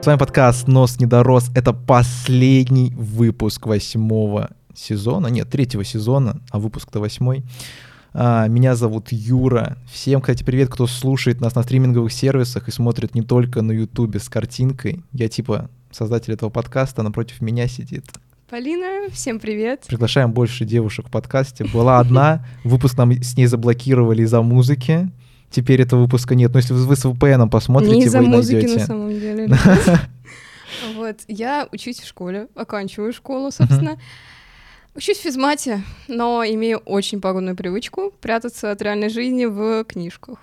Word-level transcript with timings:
С 0.00 0.06
вами 0.06 0.16
подкаст 0.16 0.66
«Нос 0.66 0.98
не 0.98 1.04
дорос». 1.04 1.50
Это 1.54 1.74
последний 1.74 2.90
выпуск 2.96 3.66
восьмого 3.66 4.48
сезона. 4.74 5.26
Нет, 5.26 5.50
третьего 5.50 5.84
сезона, 5.84 6.40
а 6.50 6.58
выпуск-то 6.58 7.00
восьмой. 7.00 7.44
А, 8.14 8.48
меня 8.48 8.76
зовут 8.76 9.08
Юра. 9.12 9.76
Всем, 9.92 10.22
кстати, 10.22 10.42
привет, 10.42 10.70
кто 10.70 10.86
слушает 10.86 11.42
нас 11.42 11.54
на 11.54 11.62
стриминговых 11.62 12.14
сервисах 12.14 12.68
и 12.68 12.70
смотрит 12.70 13.14
не 13.14 13.20
только 13.20 13.60
на 13.60 13.72
Ютубе 13.72 14.20
с 14.20 14.30
картинкой. 14.30 15.04
Я 15.12 15.28
типа 15.28 15.68
создатель 15.90 16.32
этого 16.32 16.48
подкаста, 16.48 17.02
напротив 17.02 17.42
меня 17.42 17.68
сидит. 17.68 18.06
Полина, 18.48 19.10
всем 19.12 19.38
привет. 19.38 19.84
Приглашаем 19.86 20.32
больше 20.32 20.64
девушек 20.64 21.08
в 21.08 21.10
подкасте. 21.10 21.66
Была 21.66 21.98
одна, 21.98 22.46
выпуск 22.64 22.96
нам 22.96 23.12
с 23.12 23.36
ней 23.36 23.44
заблокировали 23.44 24.22
из-за 24.22 24.40
музыки. 24.40 25.10
Теперь 25.50 25.82
этого 25.82 26.02
выпуска 26.02 26.34
нет. 26.34 26.52
Но 26.52 26.58
если 26.58 26.72
вы 26.74 26.94
с 26.96 27.04
VPN 27.04 27.48
посмотрите, 27.50 27.96
Не 27.96 28.04
из-за 28.04 28.20
вы 28.20 28.26
музыки, 28.28 28.54
найдете. 28.66 28.78
на 28.80 28.86
самом 28.86 29.10
деле. 29.10 29.48
Вот, 30.94 31.16
я 31.26 31.68
учусь 31.72 31.98
в 31.98 32.06
школе, 32.06 32.46
оканчиваю 32.54 33.12
школу, 33.12 33.50
собственно. 33.50 33.98
Учусь 34.94 35.18
в 35.18 35.22
физмате, 35.22 35.82
но 36.08 36.44
имею 36.44 36.78
очень 36.78 37.20
пагубную 37.20 37.56
привычку 37.56 38.12
прятаться 38.20 38.70
от 38.70 38.80
реальной 38.80 39.08
жизни 39.08 39.46
в 39.46 39.84
книжках. 39.84 40.38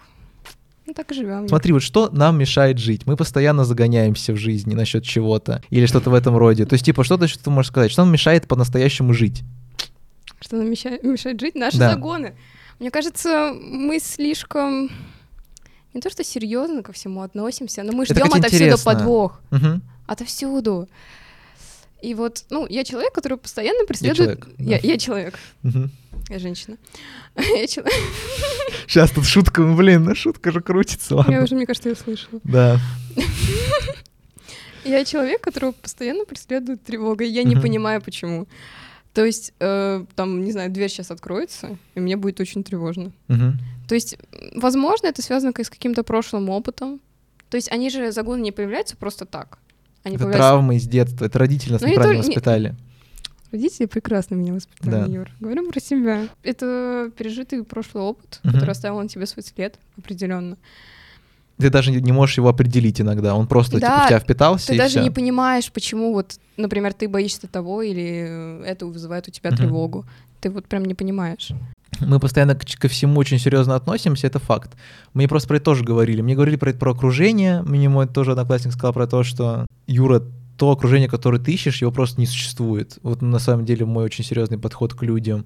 Ну 0.85 0.93
так 0.93 1.12
и 1.12 1.15
живем. 1.15 1.48
Смотри, 1.48 1.73
вот 1.73 1.81
что 1.81 2.09
нам 2.12 2.37
мешает 2.37 2.77
жить? 2.77 3.05
Мы 3.05 3.15
постоянно 3.17 3.65
загоняемся 3.65 4.34
в 4.34 4.37
жизни 4.37 4.73
насчет 4.73 5.03
чего-то 5.03 5.62
или 5.70 5.85
что-то 5.85 6.09
в 6.09 6.13
этом 6.13 6.37
роде. 6.37 6.65
То 6.65 6.73
есть, 6.73 6.85
типа, 6.85 7.03
что-то, 7.03 7.27
что 7.27 7.43
ты 7.43 7.49
можешь 7.49 7.71
сказать, 7.71 7.91
что 7.91 8.03
нам 8.03 8.12
мешает 8.13 8.48
по-настоящему 8.48 9.13
жить? 9.13 9.43
Что 10.41 10.57
нам 10.57 10.70
мешает, 10.70 11.03
мешает 11.03 11.39
жить? 11.39 11.55
Наши 11.55 11.77
Да. 11.77 11.91
загоны. 11.93 12.35
Мне 12.80 12.91
кажется, 12.91 13.54
мы 13.59 13.99
слишком 13.99 14.90
не 15.94 16.02
то 16.02 16.09
что 16.09 16.23
серьезно 16.23 16.84
ко 16.84 16.91
всему 16.93 17.21
относимся, 17.21 17.84
но 17.84 17.91
мы 17.91 18.05
ждем 18.05 18.18
отовсюду 18.27 18.46
интересно. 18.65 18.84
подвох. 18.93 19.41
Мгм. 19.49 19.82
Отовсюду. 20.05 20.88
И 22.04 22.13
вот, 22.13 22.46
ну, 22.51 22.68
я 22.70 22.84
человек, 22.84 23.12
который 23.13 23.40
постоянно 23.40 23.79
Я 23.79 23.85
преследует... 23.88 24.18
человек. 24.40 24.48
да. 24.60 24.63
Я, 24.63 24.77
я 24.77 24.98
человек, 24.99 25.40
Мгм. 25.63 25.90
я 26.29 26.38
женщина. 26.40 26.77
Я 27.35 27.66
человек. 27.68 27.93
Сейчас 28.88 29.10
тут 29.12 29.26
шутка, 29.26 29.62
ну, 29.62 29.76
блин, 29.76 30.04
ну 30.04 30.13
шутка 30.16 30.51
же 30.51 30.62
крутится, 30.62 31.16
Я 31.16 31.18
ладно. 31.18 31.44
уже, 31.44 31.55
мне 31.55 31.66
кажется, 31.66 31.90
ее 31.90 31.96
слышала. 31.96 32.40
Да. 32.44 32.79
Я 34.84 35.04
человек, 35.04 35.41
которого 35.41 35.71
постоянно 35.73 36.23
преследует 36.26 36.84
тревога, 36.84 37.26
и 37.26 37.29
я 37.29 37.44
не 37.44 37.55
Мгм. 37.55 37.62
понимаю, 37.63 38.01
почему. 38.01 38.48
То 39.18 39.26
есть, 39.26 39.51
э, 39.60 40.05
там, 40.15 40.43
не 40.43 40.51
знаю, 40.51 40.70
дверь 40.70 40.90
сейчас 40.91 41.10
откроется, 41.10 41.76
и 41.96 41.99
мне 41.99 42.15
будет 42.18 42.40
очень 42.40 42.63
тревожно. 42.63 43.12
Мгм. 43.27 43.57
То 43.87 43.96
есть, 43.96 44.15
возможно, 44.54 45.07
это 45.07 45.23
связано 45.23 45.54
как 45.54 45.65
с 45.65 45.71
каким-то 45.71 46.04
прошлым 46.04 46.49
опытом. 46.51 46.99
То 47.49 47.57
есть, 47.57 47.71
они 47.71 47.90
же 47.90 48.12
загоны 48.12 48.41
не 48.41 48.51
появляются 48.51 48.95
просто 48.95 49.26
так. 49.26 49.57
Они 50.04 50.18
Это 50.18 50.26
появляются... 50.26 50.49
травма 50.51 50.76
из 50.76 50.88
детства, 50.88 51.26
это 51.26 51.40
родители 51.40 51.71
нас 51.71 51.82
Ну, 51.82 51.88
не 51.88 51.93
неправильно 51.93 52.21
не- 52.21 52.27
воспитали. 52.27 52.76
Родители 53.51 53.88
прекрасно 53.88 54.35
меня 54.35 54.54
воспитали, 54.54 54.91
Да. 54.91 55.05
Юр. 55.07 55.32
Говорим 55.40 55.71
про 55.71 55.79
себя. 55.79 56.27
Это 56.43 57.10
пережитый 57.18 57.63
прошлый 57.63 58.04
опыт, 58.04 58.40
Мгм. 58.43 58.54
который 58.54 58.70
оставил 58.71 58.99
на 59.01 59.07
тебе 59.07 59.26
свой 59.26 59.41
след 59.43 59.79
определенно. 59.98 60.57
Ты 61.58 61.70
даже 61.70 61.91
не 61.91 62.12
можешь 62.12 62.38
его 62.38 62.50
определить 62.50 63.02
иногда, 63.02 63.34
он 63.36 63.48
просто 63.48 63.77
типа, 63.77 63.88
Да, 63.88 64.06
в 64.06 64.08
тебя 64.09 64.19
впитался 64.19 64.68
Ты 64.68 64.78
даже 64.78 64.90
всё. 64.96 65.03
не 65.03 65.09
понимаешь, 65.12 65.72
почему 65.72 66.13
вот, 66.13 66.36
например, 66.58 66.94
ты 66.94 67.08
боишься 67.09 67.47
того 67.47 67.81
или 67.81 68.25
э, 68.28 68.63
это 68.66 68.86
вызывает 68.86 69.28
у 69.28 69.31
тебя 69.31 69.50
тревогу. 69.52 70.06
Ты 70.40 70.52
вот 70.52 70.66
прям 70.68 70.85
не 70.85 70.94
понимаешь. 70.94 71.50
Мы 72.00 72.19
постоянно 72.19 72.53
к- 72.53 72.63
ко 72.80 72.88
всему 72.88 73.19
очень 73.19 73.40
серьезно 73.40 73.75
относимся, 73.75 74.28
это 74.28 74.38
факт. 74.40 74.72
Мне 75.16 75.28
просто 75.28 75.47
про 75.47 75.56
это 75.58 75.66
тоже 75.66 75.84
говорили. 75.84 76.22
Мне 76.22 76.35
говорили 76.35 76.58
про 76.58 76.74
про 76.74 76.91
окружение. 76.91 77.63
Мне 77.63 77.90
мой 77.90 78.06
тоже 78.08 78.31
одноклассник 78.31 78.74
сказал 78.74 78.94
про 78.94 79.08
то, 79.08 79.24
что 79.24 79.66
Юра, 79.88 80.22
то 80.58 80.69
окружение, 80.72 81.07
которое 81.09 81.40
ты 81.40 81.51
ищешь, 81.53 81.81
его 81.81 81.91
просто 81.91 82.19
не 82.19 82.28
существует. 82.28 83.00
Вот 83.03 83.22
на 83.23 83.40
самом 83.40 83.66
деле 83.66 83.85
мой 83.85 84.03
очень 84.06 84.23
серьезный 84.23 84.59
подход 84.59 84.94
к 84.94 85.01
людям. 85.01 85.46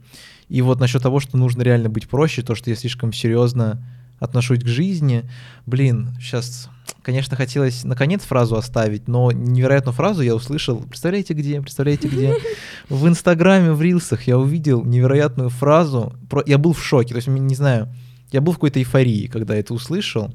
И 0.50 0.62
вот 0.62 0.80
насчет 0.82 1.02
того, 1.02 1.20
что 1.22 1.38
нужно 1.38 1.62
реально 1.64 1.90
быть 1.90 2.10
проще, 2.10 2.42
то, 2.42 2.56
что 2.56 2.70
я 2.70 2.76
слишком 2.76 3.14
серьезно 3.14 3.82
отношусь 4.22 4.60
к 4.60 4.68
жизни. 4.68 5.30
Блин, 5.66 6.16
сейчас, 6.22 6.70
конечно, 7.02 7.36
хотелось 7.36 7.84
наконец 7.84 8.22
фразу 8.22 8.56
оставить, 8.56 9.08
но 9.08 9.32
невероятную 9.32 9.94
фразу 9.94 10.22
я 10.22 10.36
услышал. 10.36 10.80
Представляете 10.80 11.34
где? 11.34 11.60
Представляете 11.60 12.08
где? 12.08 12.36
В 12.90 13.08
Инстаграме, 13.08 13.74
в 13.74 13.82
Рилсах 13.82 14.28
я 14.28 14.38
увидел 14.38 14.86
невероятную 14.86 15.50
фразу. 15.50 16.14
Про... 16.30 16.44
Я 16.46 16.58
был 16.58 16.74
в 16.74 16.84
шоке, 16.84 17.10
то 17.10 17.16
есть, 17.16 17.28
не 17.28 17.56
знаю, 17.56 17.94
я 18.32 18.42
был 18.42 18.54
в 18.54 18.56
какой-то 18.56 18.80
эйфории, 18.80 19.28
когда 19.28 19.56
это 19.56 19.74
услышал. 19.74 20.32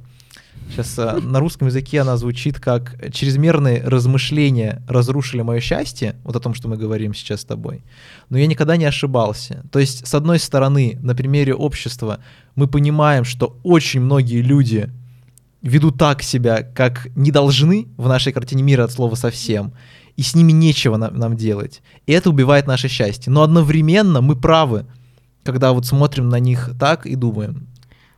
Сейчас 0.70 0.96
на 0.96 1.40
русском 1.40 1.68
языке 1.68 2.00
она 2.00 2.16
звучит 2.16 2.60
как 2.60 2.96
«чрезмерные 3.12 3.82
размышления 3.82 4.82
разрушили 4.88 5.42
мое 5.42 5.60
счастье», 5.60 6.16
вот 6.24 6.36
о 6.36 6.40
том, 6.40 6.54
что 6.54 6.68
мы 6.68 6.76
говорим 6.76 7.14
сейчас 7.14 7.42
с 7.42 7.44
тобой. 7.44 7.82
Но 8.28 8.38
я 8.38 8.46
никогда 8.46 8.76
не 8.76 8.84
ошибался. 8.84 9.64
То 9.70 9.78
есть, 9.78 10.06
с 10.06 10.14
одной 10.14 10.38
стороны, 10.38 10.98
на 11.00 11.14
примере 11.14 11.54
общества 11.54 12.20
мы 12.56 12.66
понимаем, 12.66 13.24
что 13.24 13.58
очень 13.62 14.00
многие 14.00 14.42
люди 14.42 14.90
ведут 15.62 15.98
так 15.98 16.22
себя, 16.22 16.62
как 16.62 17.08
не 17.16 17.30
должны 17.30 17.88
в 17.96 18.08
нашей 18.08 18.32
картине 18.32 18.62
мира 18.62 18.84
от 18.84 18.92
слова 18.92 19.14
совсем, 19.14 19.72
и 20.16 20.22
с 20.22 20.34
ними 20.34 20.52
нечего 20.52 20.96
нам, 20.96 21.18
нам 21.18 21.36
делать. 21.36 21.82
И 22.06 22.12
это 22.12 22.30
убивает 22.30 22.66
наше 22.66 22.88
счастье. 22.88 23.32
Но 23.32 23.42
одновременно 23.42 24.20
мы 24.20 24.36
правы, 24.36 24.86
когда 25.44 25.72
вот 25.72 25.86
смотрим 25.86 26.28
на 26.28 26.40
них 26.40 26.70
так 26.78 27.06
и 27.06 27.14
думаем. 27.14 27.68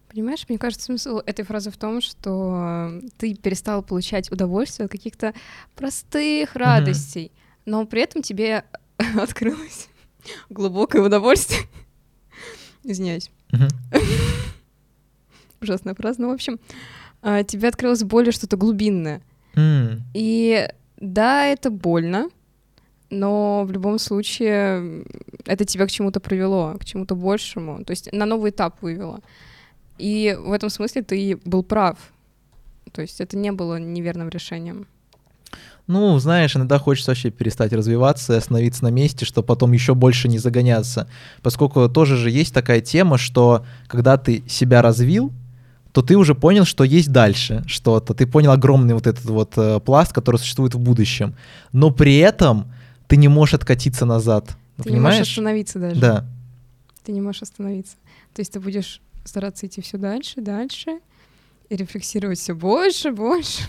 Понимаешь, 0.08 0.46
мне 0.48 0.58
кажется, 0.58 0.86
смысл 0.86 1.18
этой 1.24 1.44
фразы 1.44 1.70
в 1.70 1.76
том, 1.76 2.00
что 2.00 2.90
э, 2.90 3.08
ты 3.18 3.34
перестал 3.34 3.82
получать 3.82 4.32
удовольствие 4.32 4.86
от 4.86 4.92
каких-то 4.92 5.34
простых 5.74 6.54
радостей, 6.54 7.30
но 7.66 7.84
при 7.84 8.02
этом 8.02 8.22
тебе 8.22 8.64
открылось 9.18 9.88
глубокое 10.48 11.02
удовольствие. 11.02 11.60
Извиняюсь. 12.84 13.30
Мгм. 13.50 13.68
Ужасная 15.60 15.94
фраза. 15.94 16.22
Ну, 16.22 16.30
в 16.30 16.34
общем, 16.34 16.58
а, 17.20 17.42
тебе 17.42 17.68
открылось 17.68 18.02
более 18.02 18.32
что-то 18.32 18.56
глубинное. 18.56 19.22
И 20.14 20.68
да, 20.98 21.46
это 21.46 21.70
больно, 21.70 22.28
но 23.10 23.64
в 23.64 23.72
любом 23.72 23.98
случае 23.98 25.04
это 25.44 25.64
тебя 25.64 25.86
к 25.86 25.90
чему-то 25.90 26.20
привело, 26.20 26.76
к 26.78 26.84
чему-то 26.84 27.16
большему, 27.16 27.84
то 27.84 27.90
есть 27.90 28.12
на 28.12 28.24
новый 28.24 28.50
этап 28.50 28.80
вывело. 28.82 29.20
И 29.98 30.36
в 30.38 30.52
этом 30.52 30.70
смысле 30.70 31.02
ты 31.02 31.38
был 31.44 31.62
прав. 31.62 31.98
То 32.92 33.02
есть 33.02 33.20
это 33.20 33.36
не 33.36 33.52
было 33.52 33.78
неверным 33.78 34.28
решением. 34.28 34.86
Ну, 35.86 36.18
знаешь, 36.18 36.54
иногда 36.54 36.78
хочется 36.78 37.10
вообще 37.10 37.30
перестать 37.30 37.72
развиваться 37.72 38.34
и 38.34 38.36
остановиться 38.36 38.84
на 38.84 38.90
месте, 38.90 39.24
чтобы 39.24 39.46
потом 39.46 39.72
еще 39.72 39.94
больше 39.94 40.28
не 40.28 40.38
загоняться. 40.38 41.08
Поскольку 41.42 41.88
тоже 41.88 42.16
же 42.16 42.30
есть 42.30 42.52
такая 42.52 42.82
тема, 42.82 43.16
что 43.16 43.64
когда 43.86 44.18
ты 44.18 44.44
себя 44.46 44.82
развил, 44.82 45.32
то 45.92 46.02
ты 46.02 46.16
уже 46.16 46.34
понял, 46.34 46.66
что 46.66 46.84
есть 46.84 47.10
дальше 47.10 47.64
что-то. 47.66 48.12
Ты 48.12 48.26
понял 48.26 48.52
огромный 48.52 48.92
вот 48.92 49.06
этот 49.06 49.24
вот 49.24 49.54
э, 49.56 49.80
пласт, 49.80 50.12
который 50.12 50.36
существует 50.36 50.74
в 50.74 50.78
будущем. 50.78 51.34
Но 51.72 51.90
при 51.90 52.18
этом 52.18 52.70
ты 53.06 53.16
не 53.16 53.28
можешь 53.28 53.54
откатиться 53.54 54.04
назад. 54.04 54.48
ты 54.76 54.90
не 54.90 54.96
Понимаешь? 54.96 55.18
можешь 55.18 55.32
остановиться 55.32 55.78
даже. 55.78 56.00
Да. 56.00 56.24
Ты 57.02 57.12
не 57.12 57.22
можешь 57.22 57.40
остановиться. 57.40 57.96
То 58.34 58.40
есть 58.40 58.52
ты 58.52 58.60
будешь 58.60 59.00
стараться 59.28 59.66
идти 59.66 59.80
все 59.80 59.98
дальше, 59.98 60.40
дальше, 60.40 61.00
и 61.68 61.76
рефлексировать 61.76 62.38
все 62.38 62.54
больше, 62.54 63.12
больше. 63.12 63.62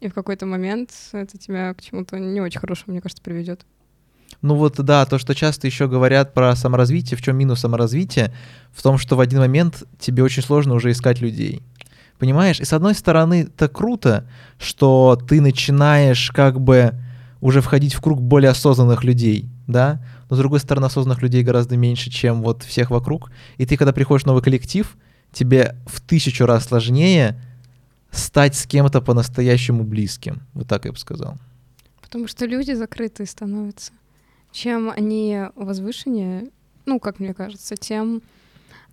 И 0.00 0.08
в 0.08 0.14
какой-то 0.14 0.46
момент 0.46 0.90
это 1.12 1.38
тебя 1.38 1.74
к 1.74 1.82
чему-то 1.82 2.18
не 2.18 2.40
очень 2.40 2.60
хорошему, 2.60 2.92
мне 2.92 3.00
кажется, 3.00 3.22
приведет. 3.22 3.66
Ну 4.42 4.54
вот 4.54 4.76
да, 4.76 5.06
то, 5.06 5.18
что 5.18 5.34
часто 5.34 5.66
еще 5.66 5.88
говорят 5.88 6.34
про 6.34 6.54
саморазвитие, 6.54 7.16
в 7.16 7.22
чем 7.22 7.36
минус 7.36 7.60
саморазвития, 7.60 8.34
в 8.72 8.82
том, 8.82 8.98
что 8.98 9.16
в 9.16 9.20
один 9.20 9.40
момент 9.40 9.82
тебе 9.98 10.22
очень 10.22 10.42
сложно 10.42 10.74
уже 10.74 10.90
искать 10.90 11.20
людей. 11.20 11.62
Понимаешь? 12.18 12.60
И 12.60 12.64
с 12.64 12.72
одной 12.72 12.94
стороны, 12.94 13.42
это 13.42 13.68
круто, 13.68 14.28
что 14.58 15.18
ты 15.28 15.40
начинаешь 15.40 16.30
как 16.30 16.60
бы 16.60 16.94
уже 17.40 17.60
входить 17.60 17.94
в 17.94 18.00
круг 18.00 18.20
более 18.20 18.50
осознанных 18.50 19.04
людей, 19.04 19.48
да? 19.66 20.02
Но 20.28 20.36
с 20.36 20.38
другой 20.38 20.60
стороны, 20.60 20.86
осознанных 20.86 21.22
людей 21.22 21.42
гораздо 21.42 21.76
меньше, 21.76 22.10
чем 22.10 22.42
вот 22.42 22.62
всех 22.62 22.90
вокруг. 22.90 23.30
И 23.58 23.66
ты, 23.66 23.76
когда 23.76 23.92
приходишь 23.92 24.24
в 24.24 24.26
новый 24.26 24.42
коллектив, 24.42 24.96
тебе 25.32 25.76
в 25.86 26.00
тысячу 26.00 26.46
раз 26.46 26.66
сложнее 26.66 27.40
стать 28.10 28.56
с 28.56 28.66
кем-то 28.66 29.00
по-настоящему 29.00 29.84
близким. 29.84 30.42
Вот 30.54 30.66
так 30.66 30.84
я 30.84 30.92
бы 30.92 30.98
сказал. 30.98 31.36
Потому 32.00 32.28
что 32.28 32.46
люди 32.46 32.72
закрытые 32.72 33.26
становятся. 33.26 33.92
Чем 34.52 34.90
они 34.90 35.42
возвышеннее, 35.54 36.50
ну, 36.86 36.98
как 36.98 37.20
мне 37.20 37.34
кажется, 37.34 37.76
тем 37.76 38.22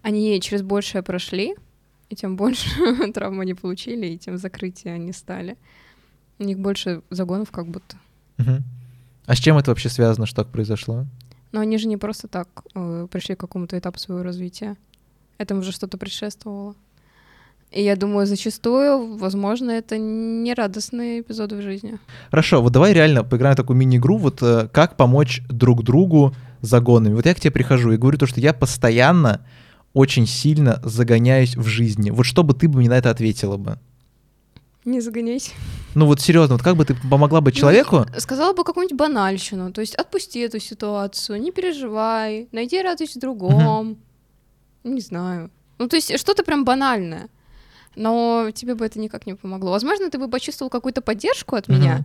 они 0.02 0.42
через 0.42 0.62
большее 0.62 1.04
прошли, 1.04 1.56
и 2.10 2.16
тем 2.16 2.36
больше 2.36 2.70
травм 3.14 3.40
они 3.40 3.54
получили, 3.54 4.08
и 4.08 4.18
тем 4.18 4.38
закрытие 4.38 4.96
они 4.96 5.14
стали. 5.14 5.58
У 6.40 6.44
них 6.44 6.60
больше 6.60 7.02
загонов 7.10 7.52
как 7.52 7.68
будто. 7.68 7.98
Мгм. 8.38 8.64
А 9.26 9.36
с 9.36 9.40
чем 9.40 9.58
это 9.58 9.72
вообще 9.72 9.90
связано, 9.90 10.26
что 10.26 10.44
так 10.44 10.52
произошло? 10.52 11.06
Но 11.52 11.62
они 11.62 11.78
же 11.78 11.88
не 11.88 11.98
просто 11.98 12.28
так 12.28 12.48
э, 12.76 13.08
пришли 13.12 13.36
к 13.36 13.40
какому-то 13.40 13.78
этапу 13.78 14.00
своего 14.00 14.24
развития. 14.24 14.76
Этому 15.38 15.62
же 15.62 15.72
что-то 15.72 15.98
предшествовало. 15.98 16.76
И 17.72 17.82
я 17.84 17.96
думаю, 17.96 18.28
зачастую, 18.28 19.18
возможно, 19.18 19.72
это 19.72 19.98
не 19.98 20.54
радостные 20.54 21.22
эпизоды 21.22 21.56
в 21.56 21.62
жизни. 21.62 21.98
Хорошо, 22.30 22.62
вот 22.62 22.72
давай 22.72 22.94
реально 22.94 23.24
поиграем 23.24 23.56
в 23.56 23.58
такую 23.58 23.78
мини-игру, 23.78 24.18
вот 24.18 24.44
э, 24.44 24.68
как 24.72 24.96
помочь 24.96 25.42
друг 25.50 25.84
другу 25.84 26.36
загонами. 26.62 27.16
Вот 27.16 27.26
я 27.26 27.34
к 27.34 27.40
тебе 27.40 27.52
прихожу 27.52 27.92
и 27.92 27.98
говорю 27.98 28.18
то, 28.18 28.28
что 28.28 28.40
я 28.40 28.54
постоянно 28.54 29.46
очень 29.94 30.28
сильно 30.28 30.82
загоняюсь 30.84 31.56
в 31.56 31.66
жизни. 31.66 32.12
Вот 32.12 32.26
что 32.26 32.44
бы 32.44 32.54
ты 32.54 32.68
бы 32.68 32.80
мне 32.80 32.90
на 32.90 32.98
это 32.98 33.10
ответила 33.10 33.58
бы? 33.58 33.80
Не 34.86 35.02
загоняйся. 35.02 35.52
Ну 35.96 36.06
вот 36.06 36.20
серьезно, 36.22 36.56
вот 36.56 36.64
как 36.64 36.76
бы 36.76 36.86
ты 36.86 36.96
помогла 37.10 37.42
бы 37.42 37.52
человеку? 37.52 38.06
Ну, 38.12 38.20
сказала 38.20 38.54
бы 38.54 38.64
какую-нибудь 38.64 38.98
банальщину, 38.98 39.72
то 39.72 39.82
есть 39.82 39.96
отпусти 39.96 40.40
эту 40.40 40.60
ситуацию, 40.60 41.40
не 41.42 41.52
переживай, 41.52 42.48
найди 42.52 42.82
радость 42.82 43.16
в 43.16 43.20
другом. 43.20 43.98
Не 44.84 45.02
знаю. 45.02 45.50
Ну 45.80 45.88
то 45.88 45.96
есть 45.96 46.18
что-то 46.20 46.44
прям 46.44 46.66
банальное. 46.66 47.30
Но 47.96 48.50
тебе 48.54 48.74
бы 48.76 48.86
это 48.86 49.00
никак 49.00 49.28
не 49.28 49.36
помогло. 49.36 49.72
Возможно, 49.72 50.10
ты 50.10 50.18
бы 50.18 50.28
почувствовал 50.28 50.70
какую-то 50.72 51.02
поддержку 51.02 51.56
от 51.56 51.68
меня, 51.68 52.04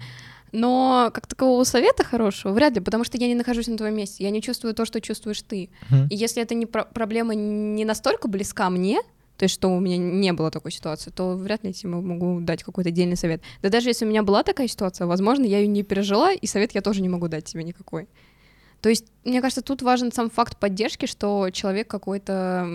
но 0.52 1.10
как 1.14 1.26
такового 1.26 1.64
совета 1.64 2.04
хорошего 2.04 2.52
вряд 2.52 2.74
ли, 2.74 2.80
потому 2.80 3.04
что 3.04 3.16
я 3.18 3.26
не 3.26 3.34
нахожусь 3.34 3.68
на 3.68 3.76
твоем 3.76 3.96
месте, 3.96 4.24
я 4.24 4.30
не 4.30 4.40
чувствую 4.42 4.74
то, 4.74 4.84
что 4.84 5.00
чувствуешь 5.00 5.40
ты. 5.42 5.70
И 6.10 6.14
если 6.16 6.42
это 6.42 6.54
не 6.54 6.66
про- 6.66 6.84
проблема 6.84 7.34
не 7.34 7.84
настолько 7.84 8.28
близка 8.28 8.68
мне, 8.70 9.00
то 9.38 9.44
есть 9.44 9.54
что 9.54 9.68
у 9.68 9.78
меня 9.78 9.96
не 9.96 10.32
было 10.32 10.50
такой 10.50 10.72
ситуации, 10.72 11.10
то 11.10 11.36
вряд 11.36 11.62
ли 11.62 11.70
я 11.70 11.72
тебе 11.72 11.90
могу 11.90 12.40
дать 12.40 12.64
какой-то 12.64 12.90
отдельный 12.90 13.16
совет. 13.16 13.40
Да 13.62 13.68
даже 13.68 13.88
если 13.88 14.04
у 14.04 14.08
меня 14.08 14.24
была 14.24 14.42
такая 14.42 14.66
ситуация, 14.66 15.06
возможно, 15.06 15.44
я 15.44 15.60
ее 15.60 15.68
не 15.68 15.84
пережила, 15.84 16.32
и 16.32 16.46
совет 16.48 16.72
я 16.72 16.82
тоже 16.82 17.02
не 17.02 17.08
могу 17.08 17.28
дать 17.28 17.44
тебе 17.44 17.62
никакой. 17.62 18.08
То 18.80 18.88
есть, 18.88 19.06
мне 19.24 19.40
кажется, 19.40 19.62
тут 19.62 19.82
важен 19.82 20.10
сам 20.10 20.28
факт 20.28 20.58
поддержки, 20.58 21.06
что 21.06 21.50
человек 21.50 21.88
какой-то 21.88 22.68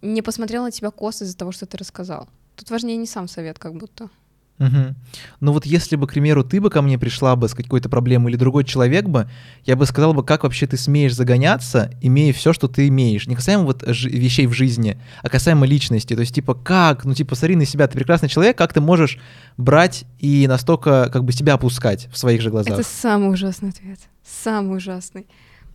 не 0.00 0.22
посмотрел 0.22 0.62
на 0.62 0.70
тебя 0.70 0.92
косо 0.92 1.24
из-за 1.24 1.36
того, 1.36 1.50
что 1.50 1.66
ты 1.66 1.76
рассказал. 1.76 2.28
Тут 2.54 2.70
важнее 2.70 2.96
не 2.96 3.06
сам 3.06 3.26
совет, 3.26 3.58
как 3.58 3.74
будто. 3.74 4.10
Мгм. 4.58 4.94
Ну 5.40 5.52
вот 5.52 5.66
если 5.66 5.96
бы, 5.96 6.06
к 6.06 6.12
примеру, 6.12 6.44
ты 6.44 6.60
бы 6.60 6.70
ко 6.70 6.80
мне 6.80 6.96
пришла 6.96 7.34
бы 7.34 7.48
с 7.48 7.54
какой-то 7.54 7.88
проблемой 7.88 8.30
или 8.30 8.38
другой 8.38 8.62
человек 8.64 9.06
бы, 9.06 9.28
я 9.64 9.74
бы 9.74 9.84
сказал 9.84 10.14
бы, 10.14 10.24
как 10.24 10.44
вообще 10.44 10.68
ты 10.68 10.76
смеешь 10.76 11.14
загоняться, 11.14 11.90
имея 12.00 12.32
все, 12.32 12.52
что 12.52 12.68
ты 12.68 12.86
имеешь. 12.86 13.26
Не 13.26 13.34
касаемо 13.34 13.64
вот 13.64 13.82
вещей 13.82 14.46
в 14.46 14.52
жизни, 14.52 14.96
а 15.22 15.28
касаемо 15.28 15.66
личности. 15.66 16.14
То 16.14 16.20
есть 16.20 16.34
типа 16.34 16.54
как, 16.54 17.04
ну 17.04 17.14
типа 17.14 17.34
смотри 17.34 17.56
на 17.56 17.66
себя, 17.66 17.88
ты 17.88 17.94
прекрасный 17.98 18.28
человек, 18.28 18.56
как 18.56 18.72
ты 18.72 18.80
можешь 18.80 19.18
брать 19.56 20.04
и 20.20 20.46
настолько 20.46 21.10
как 21.12 21.24
бы 21.24 21.32
себя 21.32 21.54
опускать 21.54 22.08
в 22.12 22.16
своих 22.16 22.40
же 22.40 22.50
глазах. 22.50 22.78
Это 22.78 22.88
самый 22.88 23.32
ужасный 23.32 23.70
ответ. 23.70 23.98
Самый 24.24 24.76
ужасный. 24.76 25.26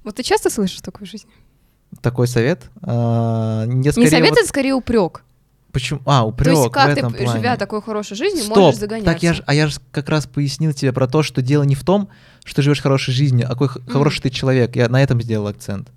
Вот 0.06 0.16
ты 0.16 0.24
часто 0.24 0.50
слышишь 0.50 0.80
такое 0.81 1.06
в 1.06 1.12
жизни? 1.12 1.30
Такой 2.02 2.28
совет? 2.28 2.70
А, 2.81 3.66
не 3.66 3.92
совет, 3.92 4.14
вот- 4.14 4.38
это 4.38 4.48
скорее 4.48 4.74
упрек. 4.74 5.24
Почему? 5.71 6.01
А, 6.06 6.25
упрек 6.25 6.54
То 6.54 6.60
есть, 6.62 6.68
в 6.69 6.71
как 6.71 6.94
ты, 6.94 7.00
этом 7.00 7.13
плане. 7.13 7.31
живя 7.31 7.56
такой 7.57 7.81
хорошей 7.81 8.18
жизнью, 8.18 8.44
Стоп, 8.45 8.57
можешь 8.57 8.80
загоняться. 8.80 9.13
так 9.13 9.21
я 9.24 9.33
ж, 9.33 9.44
а 9.45 9.54
я 9.54 9.68
же 9.68 9.80
как 9.92 10.10
раз 10.10 10.25
пояснил 10.25 10.74
тебе 10.74 10.92
про 10.94 11.07
то, 11.07 11.21
что 11.21 11.42
дело 11.44 11.63
не 11.63 11.75
в 11.75 11.83
том, 11.83 12.10
что 12.44 12.57
ты 12.57 12.62
живешь 12.63 12.81
хорошей 12.81 13.13
жизнью, 13.13 13.45
а 13.48 13.50
какой 13.51 13.68
Мгм. 13.68 13.92
хороший 13.92 14.21
ты 14.24 14.30
человек. 14.31 14.75
Я 14.75 14.89
на 14.89 15.01
этом 15.04 15.21
сделал 15.21 15.48
акцент. 15.48 15.89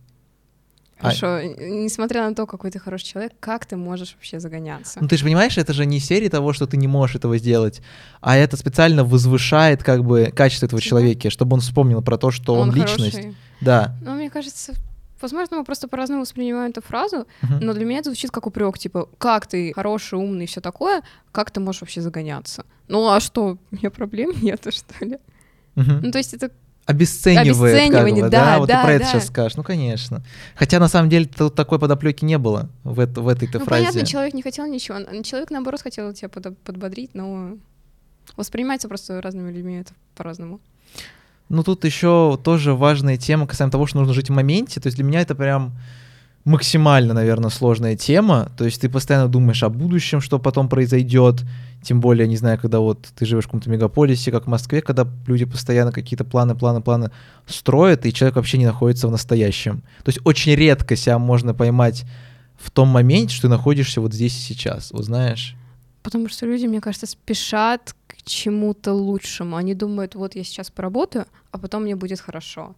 А- 0.98 1.06
Хорошо, 1.06 1.40
несмотря 1.42 2.28
на 2.28 2.34
то, 2.34 2.46
какой 2.46 2.70
ты 2.70 2.78
хороший 2.78 3.06
человек, 3.06 3.32
как 3.40 3.66
ты 3.66 3.76
можешь 3.76 4.12
вообще 4.14 4.38
загоняться? 4.38 5.00
Ну 5.00 5.08
ты 5.08 5.16
же 5.16 5.24
понимаешь, 5.24 5.58
это 5.58 5.72
же 5.72 5.84
не 5.84 5.98
серия 5.98 6.28
того, 6.30 6.52
что 6.52 6.66
ты 6.68 6.76
не 6.76 6.86
можешь 6.86 7.16
этого 7.16 7.38
сделать, 7.38 7.80
а 8.20 8.36
это 8.36 8.56
специально 8.56 9.02
возвышает 9.04 9.82
как 9.82 10.04
бы 10.04 10.30
качество 10.36 10.66
этого 10.66 10.80
Тебя? 10.80 10.90
человека, 10.90 11.30
чтобы 11.30 11.54
он 11.54 11.60
вспомнил 11.60 12.02
про 12.02 12.18
то, 12.18 12.30
что 12.30 12.54
он, 12.54 12.70
личность. 12.72 13.16
хороший. 13.16 13.34
Да. 13.60 13.96
Но 14.02 14.14
мне 14.14 14.30
кажется, 14.30 14.74
возможно, 15.22 15.56
мы 15.58 15.64
просто 15.64 15.88
по-разному 15.88 16.22
воспринимаем 16.22 16.70
эту 16.70 16.82
фразу, 16.82 17.26
Мгм. 17.42 17.60
но 17.60 17.72
для 17.74 17.84
меня 17.84 17.98
это 18.00 18.10
звучит 18.10 18.30
как 18.30 18.46
упрек, 18.46 18.78
типа, 18.78 19.08
как 19.18 19.46
ты 19.46 19.72
хороший, 19.74 20.18
умный 20.18 20.44
и 20.44 20.46
все 20.46 20.60
такое, 20.60 21.02
как 21.32 21.50
ты 21.50 21.60
можешь 21.60 21.80
вообще 21.80 22.00
загоняться? 22.00 22.64
Ну 22.88 23.08
а 23.08 23.20
что, 23.20 23.58
у 23.70 23.74
меня 23.76 23.90
проблем 23.90 24.32
нет, 24.42 24.66
что 24.70 25.04
ли? 25.04 25.18
Мгм. 25.74 26.00
Ну 26.02 26.10
то 26.12 26.18
есть 26.18 26.34
это 26.34 26.50
Обесценивает, 26.84 27.46
как 27.48 27.70
Обесценивание, 27.70 28.24
бы, 28.24 28.28
да, 28.30 28.58
Вот 28.58 28.68
да, 28.68 28.78
ты 28.80 28.82
про 28.86 28.92
это 28.94 29.04
да. 29.04 29.10
сейчас 29.12 29.26
скажешь. 29.28 29.56
Ну, 29.56 29.62
конечно. 29.62 30.20
Хотя, 30.56 30.80
на 30.80 30.88
самом 30.88 31.08
деле, 31.10 31.26
тут 31.26 31.54
такой 31.54 31.78
подоплеки 31.78 32.24
не 32.24 32.38
было 32.38 32.68
в, 32.82 32.98
это, 32.98 33.20
в 33.20 33.28
этой-то 33.28 33.60
Ну, 33.60 33.64
фразе. 33.64 33.86
понятно, 33.86 34.04
человек 34.04 34.34
не 34.34 34.42
хотел 34.42 34.66
ничего. 34.66 34.98
Человек, 35.22 35.50
наоборот, 35.52 35.80
хотел 35.80 36.12
тебя 36.12 36.28
подбодрить, 36.28 37.14
но 37.14 37.56
воспринимается 38.36 38.88
просто 38.88 39.22
разными 39.22 39.52
людьми 39.52 39.76
это 39.76 39.92
по-разному. 40.16 40.60
Ну, 41.52 41.62
тут 41.62 41.84
еще 41.84 42.40
тоже 42.42 42.72
важная 42.72 43.18
тема 43.18 43.46
касаемо 43.46 43.70
того, 43.70 43.86
что 43.86 43.98
нужно 43.98 44.14
жить 44.14 44.30
в 44.30 44.32
моменте. 44.32 44.80
То 44.80 44.86
есть 44.86 44.96
для 44.96 45.04
меня 45.04 45.20
это 45.20 45.34
прям 45.34 45.72
максимально, 46.44 47.12
наверное, 47.12 47.50
сложная 47.50 47.94
тема. 47.94 48.50
То 48.56 48.64
есть 48.64 48.80
ты 48.80 48.88
постоянно 48.88 49.28
думаешь 49.28 49.62
о 49.62 49.68
будущем, 49.68 50.22
что 50.22 50.38
потом 50.38 50.70
произойдет. 50.70 51.42
Тем 51.82 52.00
более, 52.00 52.26
не 52.26 52.38
знаю, 52.38 52.58
когда 52.58 52.78
вот 52.78 53.06
ты 53.14 53.26
живешь 53.26 53.44
в 53.44 53.48
каком-то 53.48 53.68
мегаполисе, 53.68 54.32
как 54.32 54.44
в 54.44 54.46
Москве, 54.48 54.80
когда 54.80 55.06
люди 55.26 55.44
постоянно 55.44 55.92
какие-то 55.92 56.24
планы, 56.24 56.54
планы, 56.54 56.80
планы 56.80 57.10
строят, 57.46 58.06
и 58.06 58.14
человек 58.14 58.36
вообще 58.36 58.56
не 58.56 58.64
находится 58.64 59.06
в 59.06 59.10
настоящем. 59.10 59.82
То 60.04 60.08
есть 60.08 60.20
очень 60.24 60.54
редко 60.54 60.96
себя 60.96 61.18
можно 61.18 61.52
поймать 61.52 62.04
в 62.56 62.70
том 62.70 62.88
моменте, 62.88 63.34
что 63.34 63.42
ты 63.42 63.48
находишься 63.50 64.00
вот 64.00 64.14
здесь 64.14 64.34
и 64.38 64.40
сейчас. 64.40 64.90
Вот 64.90 65.04
знаешь? 65.04 65.54
Потому 66.02 66.28
что 66.30 66.46
люди, 66.46 66.64
мне 66.64 66.80
кажется, 66.80 67.06
спешат 67.06 67.94
к 68.24 68.28
чему-то 68.28 68.92
лучшему. 68.92 69.56
Они 69.56 69.74
думают, 69.74 70.14
вот 70.14 70.34
я 70.36 70.44
сейчас 70.44 70.70
поработаю, 70.70 71.26
а 71.50 71.58
потом 71.58 71.82
мне 71.82 71.96
будет 71.96 72.20
хорошо. 72.20 72.74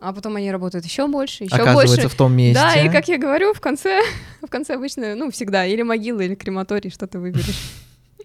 А 0.00 0.12
потом 0.12 0.34
они 0.36 0.50
работают 0.50 0.84
еще 0.84 1.06
больше, 1.06 1.44
еще 1.44 1.54
Оказывается, 1.54 1.96
больше. 1.96 2.08
в 2.08 2.14
том 2.16 2.32
месте. 2.32 2.60
Да, 2.60 2.74
и 2.74 2.90
как 2.90 3.06
я 3.08 3.18
говорю, 3.18 3.54
в 3.54 3.60
конце, 3.60 4.00
в 4.42 4.48
конце 4.48 4.74
обычно, 4.74 5.14
ну, 5.14 5.30
всегда, 5.30 5.64
или 5.64 5.82
могила, 5.82 6.20
или 6.20 6.34
крематорий, 6.34 6.90
что 6.90 7.06
ты 7.06 7.18
выберешь. 7.20 7.60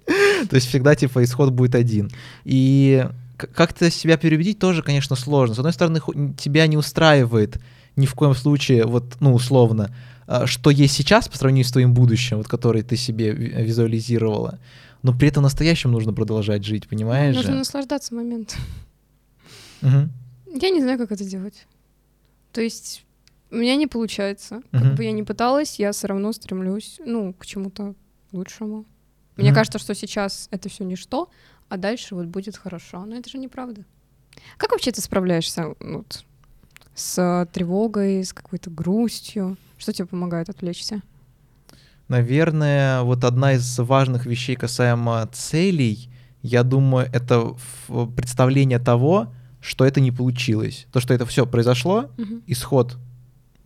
То 0.49 0.55
есть 0.55 0.67
всегда, 0.67 0.95
типа, 0.95 1.23
исход 1.23 1.51
будет 1.51 1.75
один. 1.75 2.09
И 2.45 3.05
как-то 3.37 3.91
себя 3.91 4.17
переубедить 4.17 4.57
тоже, 4.57 4.81
конечно, 4.81 5.15
сложно. 5.15 5.53
С 5.53 5.59
одной 5.59 5.73
стороны, 5.73 6.01
тебя 6.37 6.65
не 6.65 6.77
устраивает 6.77 7.59
ни 7.95 8.05
в 8.07 8.13
коем 8.15 8.33
случае, 8.33 8.85
вот, 8.85 9.17
ну, 9.19 9.33
условно, 9.33 9.93
а, 10.27 10.47
что 10.47 10.71
есть 10.71 10.95
сейчас 10.95 11.27
по 11.27 11.37
сравнению 11.37 11.65
с 11.65 11.71
твоим 11.71 11.93
будущим, 11.93 12.37
вот, 12.37 12.47
который 12.47 12.81
ты 12.81 12.95
себе 12.97 13.31
ви- 13.31 13.63
визуализировала. 13.63 14.59
Но 15.03 15.13
при 15.17 15.27
этом 15.29 15.41
в 15.41 15.45
настоящем 15.45 15.91
нужно 15.91 16.13
продолжать 16.13 16.63
жить, 16.65 16.87
понимаешь 16.87 17.35
Нужно 17.35 17.51
же? 17.51 17.57
наслаждаться 17.59 18.15
моментом. 18.15 18.59
Мгм. 19.81 20.11
Я 20.59 20.69
не 20.69 20.81
знаю, 20.81 20.97
как 20.97 21.11
это 21.11 21.23
делать. 21.23 21.65
То 22.51 22.61
есть 22.61 23.05
у 23.51 23.55
меня 23.55 23.75
не 23.75 23.87
получается. 23.87 24.61
Как 24.71 24.95
бы 24.95 25.03
я 25.03 25.11
не 25.11 25.23
пыталась, 25.23 25.79
я 25.79 25.91
все 25.91 26.07
равно 26.07 26.33
стремлюсь, 26.33 26.99
ну, 27.05 27.33
к 27.33 27.45
чему-то 27.45 27.93
лучшему. 28.31 28.85
Мне 29.35 29.49
Мгм. 29.49 29.55
кажется, 29.55 29.77
что 29.79 29.93
сейчас 29.93 30.47
это 30.51 30.67
все 30.67 30.83
ничто, 30.83 31.29
а 31.69 31.77
дальше 31.77 32.15
вот 32.15 32.25
будет 32.25 32.57
хорошо. 32.57 33.05
Но 33.05 33.15
это 33.15 33.29
же 33.29 33.37
неправда. 33.37 33.85
Как 34.57 34.71
вообще 34.71 34.91
ты 34.91 35.01
справляешься 35.01 35.75
вот, 35.79 36.23
с 36.95 37.47
тревогой, 37.53 38.23
с 38.23 38.33
какой-то 38.33 38.69
грустью? 38.71 39.57
Что 39.77 39.93
тебе 39.93 40.07
помогает 40.07 40.49
отвлечься? 40.49 41.01
Наверное, 42.07 43.01
вот 43.01 43.23
одна 43.23 43.53
из 43.53 43.77
важных 43.79 44.25
вещей 44.25 44.55
касаемо 44.55 45.27
целей, 45.33 46.09
я 46.41 46.63
думаю, 46.63 47.09
это 47.11 47.53
представление 48.15 48.79
того, 48.79 49.33
что 49.59 49.83
это 49.85 49.99
не 49.99 50.11
получилось. 50.11 50.87
То, 50.93 50.99
что 51.01 51.13
это 51.13 51.25
все 51.25 51.45
произошло, 51.45 52.09
Мгм. 52.17 52.43
исход, 52.47 52.95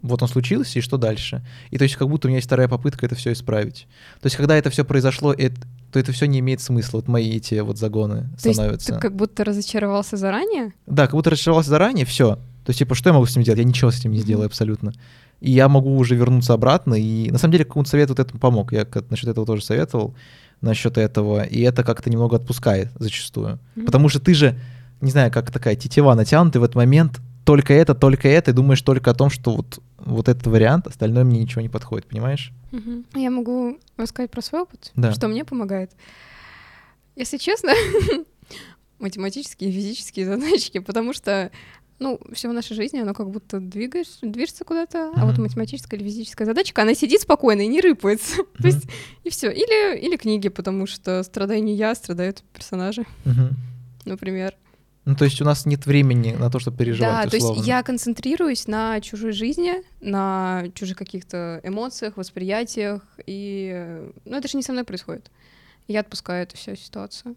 вот 0.01 0.24
он 0.24 0.27
случился, 0.27 0.79
и 0.79 0.81
что 0.81 0.98
дальше? 0.98 1.45
И 1.69 1.77
то 1.77 1.83
есть 1.83 1.95
как 1.95 2.10
будто 2.10 2.27
у 2.27 2.29
меня 2.29 2.38
есть 2.38 2.48
вторая 2.48 2.67
попытка 2.67 3.05
это 3.05 3.13
все 3.15 3.33
исправить. 3.33 3.88
То 4.21 4.25
есть 4.25 4.36
когда 4.36 4.55
это 4.55 4.71
все 4.71 4.83
произошло, 4.83 5.31
это- 5.33 5.62
то 5.91 6.00
это 6.00 6.12
все 6.12 6.25
не 6.25 6.39
имеет 6.39 6.62
смысла. 6.62 6.98
Вот 7.00 7.07
мои 7.07 7.36
эти 7.36 7.60
вот 7.60 7.77
загоны 7.77 8.21
То 8.41 8.48
есть 8.50 8.55
становятся. 8.55 8.93
ты 8.95 9.00
как 9.00 9.15
будто 9.15 9.43
разочаровался 9.43 10.17
заранее? 10.17 10.74
Да, 10.88 11.05
как 11.05 11.12
будто 11.15 11.29
расчаровался 11.29 11.69
заранее, 11.69 12.05
все. 12.05 12.39
То 12.65 12.70
есть, 12.70 12.80
типа, 12.80 12.96
что 12.96 13.10
я 13.10 13.13
могу 13.13 13.25
с 13.25 13.32
этим 13.32 13.44
сделать? 13.44 13.60
Я 13.60 13.65
ничего 13.65 13.91
с 13.91 14.00
этим 14.00 14.12
не 14.12 14.20
сделаю 14.20 14.46
абсолютно. 14.46 14.94
И 15.39 15.51
я 15.51 15.68
могу 15.68 15.98
уже 15.98 16.15
вернуться 16.15 16.53
обратно. 16.53 16.94
И 16.94 17.32
на 17.32 17.38
самом 17.38 17.53
деле, 17.53 17.65
какому-то 17.65 17.89
совет 17.89 18.10
вот 18.10 18.20
этому 18.20 18.39
помог. 18.39 18.72
Я 18.74 18.86
насчет 19.10 19.27
этого 19.27 19.46
тоже 19.46 19.63
советовал, 19.63 20.13
насчет 20.62 20.98
этого. 20.98 21.44
И 21.44 21.62
это 21.62 21.84
как-то 21.84 22.10
немного 22.10 22.36
отпускает 22.36 22.89
зачастую. 23.00 23.60
Мгм. 23.75 23.86
Потому 23.88 24.10
что 24.10 24.20
ты 24.20 24.34
же, 24.36 24.60
не 25.01 25.10
знаю, 25.12 25.32
как 25.32 25.50
такая 25.51 25.75
тетива 25.75 26.13
натянута, 26.13 26.60
и 26.60 26.62
в 26.62 26.63
этот 26.63 26.75
момент 26.75 27.20
только 27.44 27.74
это, 27.74 27.96
только 27.96 28.27
это, 28.27 28.51
и 28.51 28.53
думаешь 28.53 28.82
только 28.84 29.10
о 29.10 29.13
том, 29.15 29.32
что 29.32 29.56
вот, 29.56 29.80
вот 29.98 30.30
этот 30.30 30.46
вариант, 30.46 30.86
остальное 30.86 31.24
мне 31.24 31.39
ничего 31.41 31.62
не 31.62 31.70
подходит, 31.70 32.06
понимаешь? 32.08 32.51
Мгм. 32.72 33.06
Я 33.15 33.32
могу 33.32 33.80
рассказать 33.98 34.30
про 34.30 34.44
свой 34.44 34.62
опыт, 34.62 34.91
Да. 34.96 35.12
что 35.12 35.27
мне 35.27 35.44
помогает. 35.44 35.91
Если 37.15 37.38
честно, 37.38 37.72
математические 39.00 39.72
и 39.72 39.74
физические 39.74 40.25
задачки, 40.27 40.80
потому 40.80 41.13
что 41.13 41.50
ну, 42.01 42.20
все 42.34 42.50
в 42.50 42.53
нашей 42.53 42.75
жизни, 42.75 43.00
оно 43.00 43.13
как 43.13 43.29
будто 43.29 43.60
двигаешь, 43.60 44.08
движется 44.24 44.65
куда-то, 44.65 45.13
а 45.15 45.25
вот 45.25 45.38
математическая 45.38 46.00
или 46.00 46.08
физическая 46.08 46.48
задачка, 46.48 46.81
она 46.81 46.96
сидит 46.96 47.22
спокойно 47.22 47.62
и 47.62 47.67
не 47.67 47.79
рыпается. 47.79 48.38
То 48.38 48.43
Мгм. 48.58 48.67
есть, 48.67 48.88
и 49.24 49.29
все. 49.29 49.51
Или, 49.51 50.00
или 50.00 50.17
книги, 50.17 50.50
потому 50.50 50.88
что 50.88 51.22
страдаю 51.22 51.63
не 51.63 51.75
я, 51.75 51.93
страдают 51.93 52.43
персонажи, 52.53 53.05
Мгм. 53.24 53.51
например. 54.05 54.55
Ну, 55.05 55.15
то 55.15 55.25
есть 55.25 55.39
у 55.41 55.46
нас 55.46 55.67
нет 55.67 55.86
времени 55.86 56.31
на 56.31 56.50
то, 56.50 56.58
чтобы 56.60 56.77
переживать. 56.77 57.25
Да, 57.25 57.29
то 57.29 57.38
условно. 57.38 57.58
есть 57.58 57.67
я 57.67 57.84
концентрируюсь 57.84 58.67
на 58.67 59.00
чужой 59.01 59.31
жизни, 59.31 59.84
на 60.00 60.65
чужих 60.74 60.98
каких-то 60.98 61.60
эмоциях, 61.63 62.17
восприятиях, 62.17 63.01
и... 63.27 64.10
Ну, 64.25 64.38
это 64.38 64.48
же 64.48 64.58
не 64.58 64.63
со 64.63 64.72
мной 64.74 64.86
происходит. 64.86 65.29
Я 65.88 66.00
отпускаю 66.00 66.43
эту 66.43 66.58
всю 66.58 66.75
ситуацию. 66.75 67.36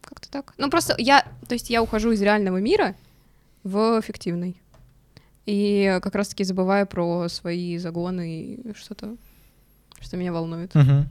Как-то 0.00 0.30
так. 0.30 0.54
Ну, 0.56 0.70
просто 0.70 0.94
я... 0.98 1.26
То 1.46 1.54
есть 1.54 1.68
я 1.70 1.82
ухожу 1.82 2.12
из 2.12 2.22
реального 2.22 2.56
мира 2.58 2.94
в 3.64 4.00
фиктивный. 4.02 4.60
И 5.46 5.98
как 6.02 6.14
раз-таки 6.14 6.44
забываю 6.44 6.86
про 6.86 7.28
свои 7.28 7.78
загоны 7.78 8.44
и 8.44 8.74
что-то, 8.74 9.16
что 10.00 10.16
меня 10.16 10.32
волнует. 10.32 10.74
Мгм. 10.74 11.08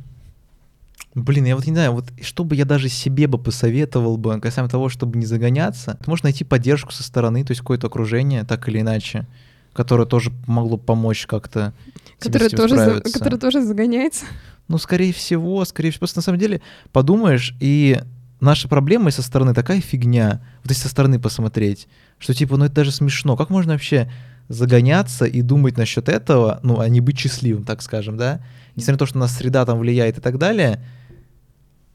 Блин, 1.16 1.46
я 1.46 1.56
вот 1.56 1.66
не 1.66 1.74
знаю, 1.74 1.92
вот 1.94 2.06
что 2.22 2.44
бы 2.44 2.56
я 2.56 2.66
даже 2.66 2.88
себе 2.88 3.28
бы 3.28 3.40
посоветовал 3.40 4.18
бы 4.18 4.40
касаемо 4.40 4.70
того, 4.70 4.90
чтобы 4.90 5.18
не 5.18 5.26
загоняться, 5.26 5.98
ты 6.04 6.10
можешь 6.10 6.24
найти 6.24 6.44
поддержку 6.44 6.92
со 6.92 7.04
стороны, 7.04 7.44
то 7.44 7.52
есть 7.52 7.62
какое-то 7.62 7.88
окружение, 7.88 8.44
так 8.44 8.70
или 8.70 8.80
иначе, 8.80 9.26
которое 9.74 10.06
тоже 10.06 10.32
могло 10.46 10.78
помочь 10.78 11.26
как-то 11.26 11.74
этим 12.22 12.58
тоже, 12.58 12.76
за- 12.76 13.02
который 13.02 13.40
тоже 13.40 13.64
загоняется. 13.64 14.26
Ну, 14.68 14.78
скорее 14.78 15.12
всего, 15.12 15.66
скорее 15.66 15.90
всего. 15.90 16.02
Просто 16.02 16.20
на 16.20 16.24
самом 16.24 16.38
деле 16.38 16.62
подумаешь, 16.92 17.56
и 17.60 18.00
наши 18.40 18.68
проблемы 18.68 19.10
со 19.10 19.24
стороны 19.24 19.56
такая 19.56 19.82
фигня, 19.82 20.46
вот 20.62 20.70
если 20.70 20.84
со 20.84 20.90
стороны 20.90 21.20
посмотреть, 21.20 21.88
что 22.20 22.34
типа, 22.34 22.58
ну 22.58 22.66
это 22.66 22.76
даже 22.76 22.92
смешно. 22.92 23.36
Как 23.36 23.50
можно 23.50 23.74
вообще 23.74 24.12
загоняться 24.48 25.26
и 25.26 25.42
думать 25.42 25.78
насчет 25.78 26.10
этого, 26.10 26.60
ну, 26.64 26.80
а 26.80 26.88
не 26.90 27.02
быть 27.02 27.18
счастливым, 27.20 27.64
так 27.64 27.82
скажем, 27.82 28.18
да? 28.18 28.42
Несмотря 28.76 28.94
на 28.94 29.00
то, 29.00 29.06
что 29.06 29.18
у 29.18 29.22
нас 29.22 29.36
среда 29.36 29.66
там 29.66 29.80
влияет 29.80 30.18
и 30.18 30.22
так 30.22 30.38
далее. 30.38 30.80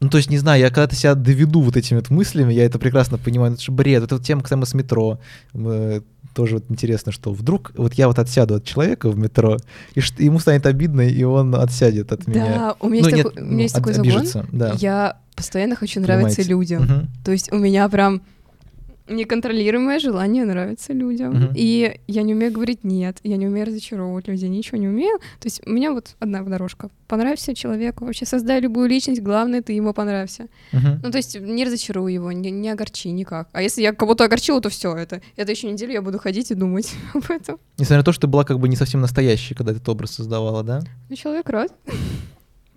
Ну, 0.01 0.09
то 0.09 0.17
есть, 0.17 0.29
не 0.29 0.37
знаю, 0.37 0.59
я 0.61 0.67
когда-то 0.69 0.95
себя 0.95 1.15
доведу 1.15 1.61
вот 1.61 1.77
этими 1.77 1.97
вот 1.97 2.09
мыслями, 2.09 2.53
я 2.53 2.65
это 2.65 2.77
прекрасно 2.79 3.17
понимаю, 3.17 3.51
ну, 3.51 3.55
это 3.55 3.63
же 3.63 3.71
бред. 3.71 4.03
Это 4.03 4.15
вот 4.15 4.23
тема 4.25 4.41
касаемо 4.43 4.65
с 4.65 4.73
метро. 4.73 5.19
Э, 5.53 6.01
Тоже 6.33 6.55
вот 6.55 6.65
интересно, 6.69 7.11
что 7.13 7.31
вдруг 7.33 7.71
вот 7.75 7.93
я 7.93 8.07
вот 8.07 8.19
отсяду 8.19 8.55
от 8.55 8.65
человека 8.65 9.09
в 9.09 9.17
метро, 9.17 9.57
и 9.95 10.01
ш- 10.01 10.13
ему 10.19 10.39
станет 10.39 10.65
обидно, 10.65 11.01
и 11.01 11.23
он 11.23 11.55
отсядет 11.55 12.11
от 12.11 12.27
меня. 12.27 12.45
Да, 12.45 12.75
у 12.81 12.89
меня 12.89 13.03
Ну, 13.03 13.07
есть 13.09 13.15
нет, 13.17 13.25
такой, 13.27 13.41
у 13.41 13.45
меня 13.45 13.55
ну, 13.55 13.61
есть 13.61 13.75
об- 13.75 13.81
такой 13.81 13.93
загон. 13.93 14.11
обижется, 14.11 14.45
да. 14.51 14.73
Я 14.79 15.17
постоянно 15.35 15.75
хочу 15.77 16.01
нравиться 16.01 16.41
Понимаете. 16.41 16.49
людям. 16.51 16.83
Мгм. 16.83 17.07
То 17.23 17.31
есть 17.31 17.51
у 17.53 17.57
меня 17.57 17.87
прям 17.89 18.21
неконтролируемое 19.07 19.99
желание 19.99 20.45
нравиться 20.45 20.93
людям. 20.93 21.33
Мгм. 21.33 21.53
И 21.55 21.99
я 22.07 22.23
не 22.23 22.33
умею 22.33 22.51
говорить 22.51 22.83
нет, 22.83 23.17
я 23.23 23.37
не 23.37 23.47
умею 23.47 23.67
разочаровывать 23.67 24.27
людей, 24.27 24.49
ничего 24.49 24.77
не 24.77 24.87
умею. 24.87 25.19
То 25.39 25.45
есть 25.45 25.61
у 25.65 25.69
меня 25.69 25.91
вот 25.91 26.15
одна 26.19 26.41
дорожка. 26.43 26.89
Понравься 27.07 27.53
человеку, 27.53 28.05
вообще 28.05 28.25
создай 28.25 28.59
любую 28.59 28.89
личность, 28.89 29.21
главное, 29.21 29.61
ты 29.61 29.73
ему 29.73 29.93
понравься. 29.93 30.47
Мгм. 30.71 31.01
Ну, 31.03 31.11
то 31.11 31.17
есть 31.17 31.39
не 31.39 31.65
разочаруй 31.65 32.13
его, 32.13 32.31
не, 32.31 32.51
не 32.51 32.69
огорчи 32.69 33.09
никак. 33.09 33.47
А 33.51 33.61
если 33.61 33.81
я 33.81 33.93
кого-то 33.93 34.23
огорчила, 34.23 34.59
то 34.61 34.69
все 34.69 34.95
это. 34.95 35.21
Это 35.35 35.51
еще 35.51 35.71
неделю 35.71 35.93
я 35.93 36.01
буду 36.01 36.17
ходить 36.19 36.51
и 36.51 36.55
думать 36.55 36.93
об 37.13 37.29
этом. 37.29 37.59
Несмотря 37.77 37.97
на 37.97 38.03
то, 38.03 38.11
что 38.11 38.21
ты 38.21 38.27
была 38.27 38.43
как 38.43 38.59
бы 38.59 38.67
не 38.69 38.75
совсем 38.75 39.01
настоящей, 39.01 39.53
когда 39.53 39.71
этот 39.71 39.87
образ 39.87 40.11
создавала, 40.11 40.63
да? 40.63 40.81
Ну, 41.09 41.15
человек 41.15 41.49
рад. 41.49 41.71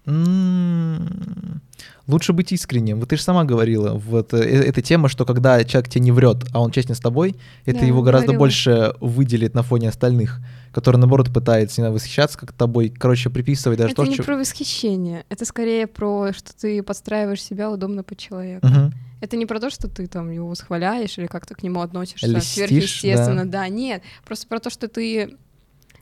М, 0.06 1.60
Лучше 2.08 2.32
быть 2.32 2.52
искренним. 2.52 3.00
Вот 3.00 3.10
ты 3.10 3.18
же 3.18 3.22
сама 3.22 3.44
говорила, 3.44 3.92
вот 3.92 4.32
э, 4.32 4.38
э, 4.38 4.62
эта 4.62 4.80
тема, 4.80 5.10
что 5.10 5.26
когда 5.26 5.62
человек 5.62 5.90
тебе 5.90 6.00
не 6.00 6.10
врет, 6.10 6.38
а 6.54 6.62
он 6.62 6.70
честен 6.70 6.94
с 6.94 7.00
тобой, 7.00 7.36
это 7.66 7.80
Да, 7.80 7.86
его 7.86 8.00
гораздо 8.00 8.28
говорила. 8.28 8.40
больше 8.40 8.94
выделит 9.00 9.52
на 9.52 9.62
фоне 9.62 9.90
остальных, 9.90 10.40
которые, 10.72 11.00
наоборот, 11.00 11.30
пытаются 11.32 11.82
не 11.82 11.90
восхищаться 11.90 12.38
как 12.38 12.54
тобой, 12.54 12.88
короче, 12.88 13.28
приписывать 13.28 13.76
даже 13.78 13.92
это 13.92 14.02
то, 14.02 14.08
не 14.08 14.14
что... 14.14 14.22
про 14.22 14.38
восхищение. 14.38 15.26
Это 15.28 15.44
скорее 15.44 15.86
про, 15.86 16.32
что 16.32 16.56
ты 16.56 16.82
подстраиваешь 16.82 17.42
себя 17.42 17.70
удобно 17.70 18.02
под 18.02 18.16
человека. 18.16 18.66
Мгм. 18.66 18.94
Это 19.20 19.36
не 19.36 19.44
про 19.44 19.60
то, 19.60 19.68
что 19.68 19.86
ты 19.86 20.06
там 20.06 20.30
его 20.30 20.48
восхваляешь 20.48 21.18
или 21.18 21.26
как-то 21.26 21.54
к 21.54 21.62
нему 21.62 21.82
относишься 21.82 22.26
Льстишь, 22.26 22.54
сверхъестественно. 22.54 23.44
Да. 23.44 23.68
нет. 23.68 24.02
Просто 24.24 24.46
про 24.46 24.60
то, 24.60 24.70
что 24.70 24.88
ты 24.88 25.36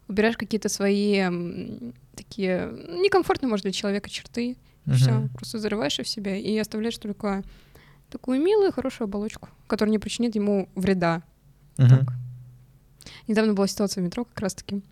убираешь 0.06 0.36
какие-то 0.36 0.68
свои 0.68 1.24
такие 2.14 2.70
некомфортные, 2.88 3.50
может, 3.50 3.64
для 3.64 3.72
человека 3.72 4.08
черты. 4.08 4.56
Все, 4.94 5.10
Мгм. 5.12 5.28
просто 5.30 5.58
зарываешь 5.58 5.98
в 5.98 6.06
себя 6.08 6.36
и 6.36 6.56
оставляешь 6.58 6.98
только 6.98 7.42
такую 8.10 8.40
милую, 8.40 8.72
хорошую 8.72 9.06
оболочку, 9.06 9.48
которая 9.66 9.90
не 9.90 9.98
причинит 9.98 10.34
ему 10.36 10.68
вреда. 10.76 11.22
Мгм. 11.78 11.88
Так. 11.88 12.12
Недавно 13.28 13.54
была 13.54 13.66
ситуация 13.66 14.00
в 14.02 14.04
метро 14.04 14.24
как 14.24 14.38
раз-таки. 14.40 14.82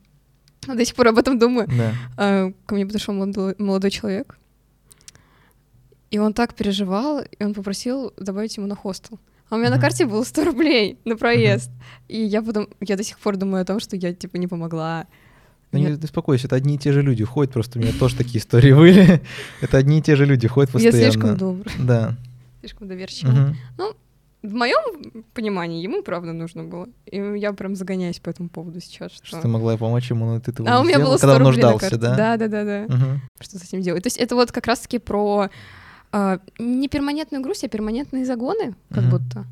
До 0.67 0.85
сих 0.85 0.95
пор 0.95 1.09
об 1.09 1.19
этом 1.19 1.39
думаю. 1.39 1.69
Да. 1.69 1.93
А, 2.17 2.53
Ко 2.67 2.75
мне 2.75 2.87
подошел 2.87 3.15
молодой, 3.15 3.55
молодой 3.59 3.91
человек, 3.91 4.37
и 6.11 6.19
он 6.19 6.33
так 6.33 6.55
переживал, 6.55 7.21
и 7.23 7.45
он 7.45 7.55
попросил 7.55 8.13
добавить 8.17 8.57
ему 8.57 8.67
на 8.67 8.75
хостел. 8.77 9.19
А 9.51 9.57
у 9.57 9.59
меня 9.59 9.69
на 9.71 9.77
Мгм. 9.77 9.83
карте 9.83 10.07
было 10.07 10.25
100 10.25 10.45
рублей 10.45 10.99
на 11.05 11.17
проезд. 11.17 11.71
И 12.09 12.21
я 12.21 12.43
потом, 12.43 12.69
я 12.81 12.97
до 12.97 13.03
сих 13.05 13.19
пор 13.19 13.37
думаю 13.37 13.63
о 13.63 13.65
том, 13.65 13.79
что 13.81 13.95
я, 13.97 14.13
типа, 14.15 14.37
не 14.39 14.47
помогла. 14.49 15.07
Ну 15.75 15.85
Я- 15.85 15.91
не 15.91 15.97
беспокойся, 15.97 16.47
это 16.47 16.57
одни 16.57 16.75
и 16.77 16.79
те 16.79 16.93
же 16.93 17.03
люди 17.03 17.25
ходят, 17.25 17.53
просто 17.53 17.79
у 17.79 17.83
меня 17.83 17.93
тоже 17.99 18.17
такие 18.17 18.39
истории 18.39 18.73
были. 18.73 19.21
Это 19.61 19.77
одни 19.79 19.99
и 19.99 20.03
те 20.03 20.17
же 20.17 20.25
люди 20.27 20.47
ходят 20.49 20.71
Я 20.71 20.73
постоянно. 20.75 21.13
слишком 21.13 21.37
добр, 21.37 21.71
Да. 21.81 22.17
слишком 22.61 22.89
доверчива. 22.89 23.31
Мгм. 23.31 23.57
В 24.43 24.53
моем 24.53 25.23
понимании 25.33 25.83
ему 25.83 26.03
правда 26.03 26.35
нужно 26.35 26.65
было. 26.65 26.87
И 27.11 27.17
я 27.17 27.55
прям 27.55 27.75
загоняюсь 27.75 28.19
по 28.19 28.29
этому 28.29 28.51
поводу 28.51 28.79
сейчас. 28.81 29.13
Что... 29.13 29.27
Что 29.27 29.41
ты 29.41 29.49
могла 29.49 29.75
помочь 29.79 30.11
ему, 30.11 30.27
но 30.27 30.39
ты 30.39 30.51
этого 30.51 30.69
а 30.69 30.73
не 30.75 30.81
у 30.81 30.83
меня 30.85 30.97
сделала, 30.97 31.13
было 31.13 31.17
100 31.17 31.27
когда 31.27 31.37
он 31.37 31.43
нуждался, 31.45 31.97
да? 31.99 32.15
Да, 32.15 32.37
да, 32.37 32.49
да, 32.49 32.65
да. 32.65 32.95
Мгм. 32.95 33.23
Что 33.41 33.59
с 33.59 33.63
этим 33.65 33.81
делать? 33.81 34.03
То 34.03 34.09
есть 34.09 34.19
это 34.19 34.35
вот 34.35 34.53
как 34.53 34.67
раз-таки 34.67 34.99
про 34.99 35.49
а, 36.13 36.41
не 36.59 36.89
перманентную 36.89 37.43
грусть, 37.43 37.65
а 37.65 37.69
перманентные 37.69 38.27
загоны, 38.27 38.75
как 38.91 39.05
Мгм. 39.05 39.11
будто. 39.11 39.47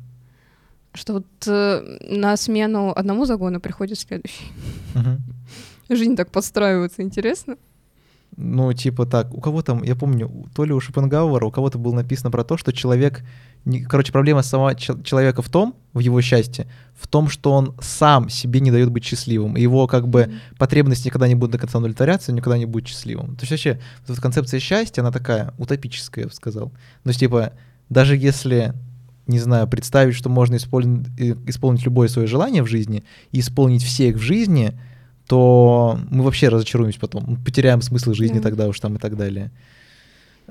Что 0.93 1.13
вот 1.13 1.25
э, 1.47 1.97
на 2.11 2.37
смену 2.37 2.93
одному 2.95 3.25
загону 3.25 3.59
приходит 3.59 3.97
следующий. 3.99 4.45
Мгм. 4.93 5.17
Жизнь 5.89 6.15
так 6.15 6.31
подстраивается, 6.31 7.01
интересно. 7.01 7.55
Ну, 8.35 8.73
типа 8.73 9.05
так, 9.05 9.31
у 9.33 9.39
кого 9.41 9.61
там, 9.61 9.83
я 9.83 9.95
помню, 9.95 10.31
то 10.55 10.65
ли 10.65 10.73
у 10.73 10.79
Шопенгауэра, 10.79 11.45
у 11.45 11.51
кого-то 11.51 11.77
было 11.77 11.93
написано 11.93 12.31
про 12.31 12.43
то, 12.43 12.57
что 12.57 12.71
человек, 12.73 13.21
не- 13.63 13.83
короче, 13.83 14.11
проблема 14.11 14.41
самого 14.41 14.73
чел- 14.73 15.03
человека 15.03 15.43
в 15.43 15.49
том, 15.49 15.75
в 15.93 15.99
его 15.99 16.19
счастье, 16.21 16.65
в 16.99 17.07
том, 17.07 17.29
что 17.29 17.51
он 17.51 17.75
сам 17.79 18.29
себе 18.29 18.59
не 18.59 18.71
дает 18.71 18.89
быть 18.89 19.03
счастливым. 19.05 19.55
И 19.55 19.61
его 19.61 19.85
как 19.85 20.07
бы 20.07 20.23
Мгм. 20.25 20.33
потребности 20.57 21.07
никогда 21.09 21.27
не 21.27 21.35
будут 21.35 21.51
до 21.51 21.57
конца 21.59 21.77
удовлетворяться, 21.77 22.31
никогда 22.33 22.57
не 22.57 22.65
будет 22.65 22.87
счастливым. 22.87 23.35
То 23.35 23.41
есть 23.41 23.51
вообще 23.51 23.79
вот 24.07 24.13
эта 24.13 24.21
концепция 24.21 24.59
счастья, 24.59 25.01
она 25.03 25.11
такая 25.11 25.53
утопическая, 25.59 26.23
я 26.23 26.29
бы 26.29 26.33
сказал. 26.33 26.69
То 27.03 27.09
есть 27.09 27.19
типа 27.19 27.53
даже 27.89 28.17
если, 28.17 28.73
не 29.27 29.37
знаю, 29.37 29.67
представить, 29.67 30.15
что 30.15 30.29
можно 30.29 30.55
исполнить, 30.55 31.07
э, 31.19 31.35
исполнить 31.45 31.85
любое 31.85 32.07
свое 32.07 32.27
желание 32.27 32.63
в 32.63 32.67
жизни 32.67 33.03
и 33.31 33.41
исполнить 33.41 33.83
все 33.83 34.09
их 34.09 34.15
в 34.15 34.21
жизни, 34.21 34.73
то 35.33 35.97
мы 36.11 36.23
вообще 36.23 36.49
разочаруемся 36.49 36.99
потом, 36.99 37.23
мы 37.25 37.37
потеряем 37.37 37.81
смысл 37.81 38.13
жизни 38.13 38.37
Да. 38.37 38.43
тогда 38.43 38.67
уж 38.67 38.79
там 38.79 38.97
и 38.97 38.99
так 38.99 39.17
далее. 39.17 39.49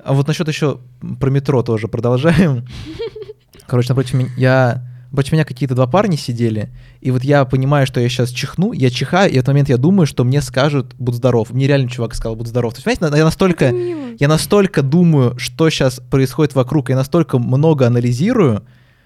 А 0.03 0.11
вот 0.11 0.27
насчет 0.27 0.45
еще 0.49 0.79
про 1.21 1.29
метро 1.29 1.63
тоже 1.63 1.87
продолжаем. 1.87 2.67
Короче, 3.65 3.87
напротив 3.87 4.15
меня, 4.15 4.29
я, 4.35 4.83
напротив 5.05 5.31
меня 5.31 5.45
какие-то 5.45 5.73
два 5.73 5.87
парня 5.87 6.17
сидели, 6.17 6.69
и 6.99 7.11
вот 7.11 7.23
я 7.23 7.45
понимаю, 7.45 7.87
что 7.87 8.01
я 8.01 8.09
сейчас 8.09 8.31
чихну, 8.31 8.73
я 8.73 8.89
чихаю, 8.89 9.29
и 9.31 9.35
в 9.35 9.37
этот 9.37 9.47
момент 9.47 9.69
я 9.69 9.77
думаю, 9.77 10.05
что 10.05 10.25
мне 10.25 10.41
скажут 10.41 10.95
«будь 10.99 11.15
здоров». 11.15 11.51
Мне 11.51 11.65
реально 11.65 11.89
чувак 11.89 12.13
сказал 12.13 12.35
«будь 12.35 12.47
здоров». 12.47 12.73
То 12.73 12.79
есть, 12.85 12.99
понимаете, 12.99 13.19
я 13.19 13.23
настолько, 13.23 13.73
я 14.19 14.27
настолько 14.27 14.81
думаю, 14.81 15.39
что 15.39 15.69
сейчас 15.69 16.01
происходит 16.11 16.55
вокруг, 16.55 16.89
я 16.89 16.97
настолько 16.97 17.39
много 17.39 17.87
анализирую, 17.87 18.65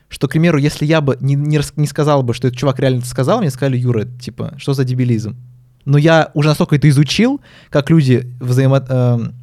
что, 0.10 0.28
к 0.28 0.32
примеру, 0.32 0.58
если 0.58 0.88
я 0.88 1.02
бы 1.02 1.20
не, 1.22 1.36
не, 1.36 1.60
не 1.76 1.86
сказал 1.86 2.24
бы, 2.24 2.34
что 2.34 2.48
этот 2.48 2.58
чувак 2.60 2.80
реально 2.80 3.00
это 3.00 3.08
сказал, 3.10 3.42
мне 3.42 3.52
сказали, 3.52 3.78
Юра, 3.78 4.06
типа, 4.06 4.56
что 4.58 4.74
за 4.74 4.84
дебилизм? 4.86 5.36
Но 5.88 5.98
я 5.98 6.32
уже 6.34 6.50
настолько 6.50 6.76
это 6.76 6.90
изучил, 6.90 7.40
как 7.70 7.90
люди 7.90 8.28
взаимо... 8.42 8.86
эм, 8.90 9.34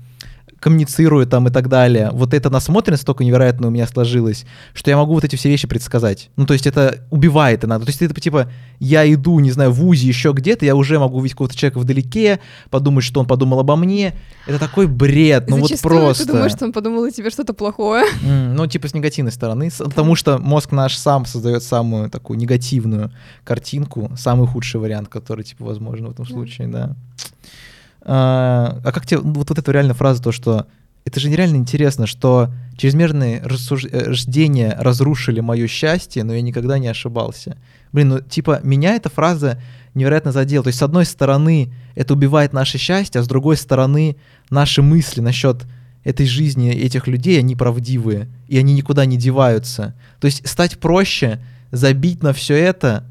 коммуницируют 0.64 1.28
там 1.28 1.46
и 1.46 1.50
так 1.50 1.68
далее. 1.68 2.08
Вот 2.14 2.32
эта 2.32 2.48
насмотренность 2.48 3.02
столько 3.02 3.22
невероятно 3.22 3.66
у 3.66 3.70
меня 3.70 3.86
сложилась, 3.86 4.46
что 4.72 4.88
я 4.90 4.96
могу 4.96 5.12
вот 5.12 5.22
эти 5.22 5.36
все 5.36 5.50
вещи 5.50 5.68
предсказать. 5.68 6.30
Ну, 6.36 6.46
то 6.46 6.54
есть 6.54 6.66
это 6.66 7.06
убивает 7.10 7.64
иногда. 7.64 7.84
То 7.84 7.90
есть 7.90 8.00
это 8.00 8.18
типа, 8.18 8.50
я 8.78 9.12
иду, 9.12 9.38
не 9.40 9.50
знаю, 9.50 9.72
в 9.72 9.84
УЗИ 9.86 10.06
еще 10.06 10.32
где-то, 10.32 10.64
я 10.64 10.74
уже 10.74 10.98
могу 10.98 11.18
увидеть 11.18 11.34
какого-то 11.34 11.54
человека 11.54 11.80
вдалеке, 11.80 12.40
подумать, 12.70 13.04
что 13.04 13.20
он 13.20 13.26
подумал 13.26 13.58
обо 13.60 13.76
мне. 13.76 14.14
Это 14.46 14.58
такой 14.58 14.86
бред, 14.86 15.50
ну 15.50 15.58
вот 15.58 15.68
Зачастую 15.68 16.00
просто. 16.00 16.24
ты 16.24 16.32
думаешь, 16.32 16.52
что 16.52 16.64
он 16.64 16.72
подумал 16.72 17.04
о 17.04 17.10
тебе 17.10 17.28
что-то 17.28 17.52
плохое. 17.52 18.06
М, 18.24 18.56
Ну, 18.56 18.66
типа 18.66 18.88
с 18.88 18.94
негативной 18.94 19.32
стороны, 19.32 19.70
потому 19.78 20.14
что 20.14 20.38
мозг 20.38 20.72
наш 20.72 20.96
сам 20.96 21.26
создает 21.26 21.62
самую 21.62 22.08
такую 22.08 22.38
негативную 22.38 23.12
картинку, 23.44 24.10
самый 24.16 24.46
худший 24.46 24.80
вариант, 24.80 25.08
который, 25.10 25.44
типа, 25.44 25.62
возможно 25.66 26.08
в 26.08 26.12
этом 26.12 26.24
случае, 26.24 26.68
да. 26.68 26.96
А, 28.04 28.80
а 28.84 28.92
как 28.92 29.06
тебе 29.06 29.20
вот, 29.20 29.48
вот 29.48 29.58
эта 29.58 29.72
реально 29.72 29.94
фраза, 29.94 30.22
то, 30.22 30.32
что 30.32 30.66
это 31.04 31.20
же 31.20 31.28
нереально 31.28 31.56
интересно, 31.56 32.06
что 32.06 32.50
чрезмерные 32.76 33.42
рассуждения 33.42 34.76
разрушили 34.78 35.40
мое 35.40 35.66
счастье, 35.66 36.24
но 36.24 36.34
я 36.34 36.40
никогда 36.40 36.78
не 36.78 36.88
ошибался. 36.88 37.56
Блин, 37.92 38.08
ну, 38.08 38.20
типа, 38.20 38.60
меня 38.62 38.94
эта 38.94 39.10
фраза 39.10 39.60
невероятно 39.94 40.32
задела. 40.32 40.64
То 40.64 40.68
есть, 40.68 40.78
с 40.78 40.82
одной 40.82 41.04
стороны, 41.04 41.72
это 41.94 42.14
убивает 42.14 42.52
наше 42.52 42.78
счастье, 42.78 43.20
а 43.20 43.24
с 43.24 43.28
другой 43.28 43.56
стороны, 43.56 44.16
наши 44.50 44.82
мысли 44.82 45.20
насчет 45.20 45.64
этой 46.04 46.26
жизни 46.26 46.70
этих 46.70 47.06
людей, 47.06 47.38
они 47.38 47.56
правдивые, 47.56 48.28
и 48.48 48.58
они 48.58 48.74
никуда 48.74 49.04
не 49.04 49.16
деваются. 49.16 49.94
То 50.20 50.26
есть 50.26 50.46
стать 50.46 50.78
проще, 50.78 51.40
забить 51.70 52.22
на 52.22 52.32
все 52.32 52.54
это, 52.54 53.04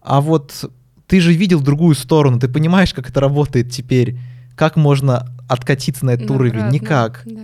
а 0.00 0.20
вот 0.20 0.70
ты 1.06 1.20
же 1.20 1.32
видел 1.32 1.60
другую 1.60 1.94
сторону, 1.94 2.38
ты 2.38 2.48
понимаешь, 2.48 2.94
как 2.94 3.08
это 3.10 3.20
работает 3.20 3.70
теперь, 3.70 4.16
как 4.56 4.76
можно 4.76 5.26
откатиться 5.48 6.04
на 6.04 6.10
этот 6.10 6.30
уровень? 6.30 6.52
правда, 6.52 6.72
Никак. 6.74 7.22
Да. 7.24 7.42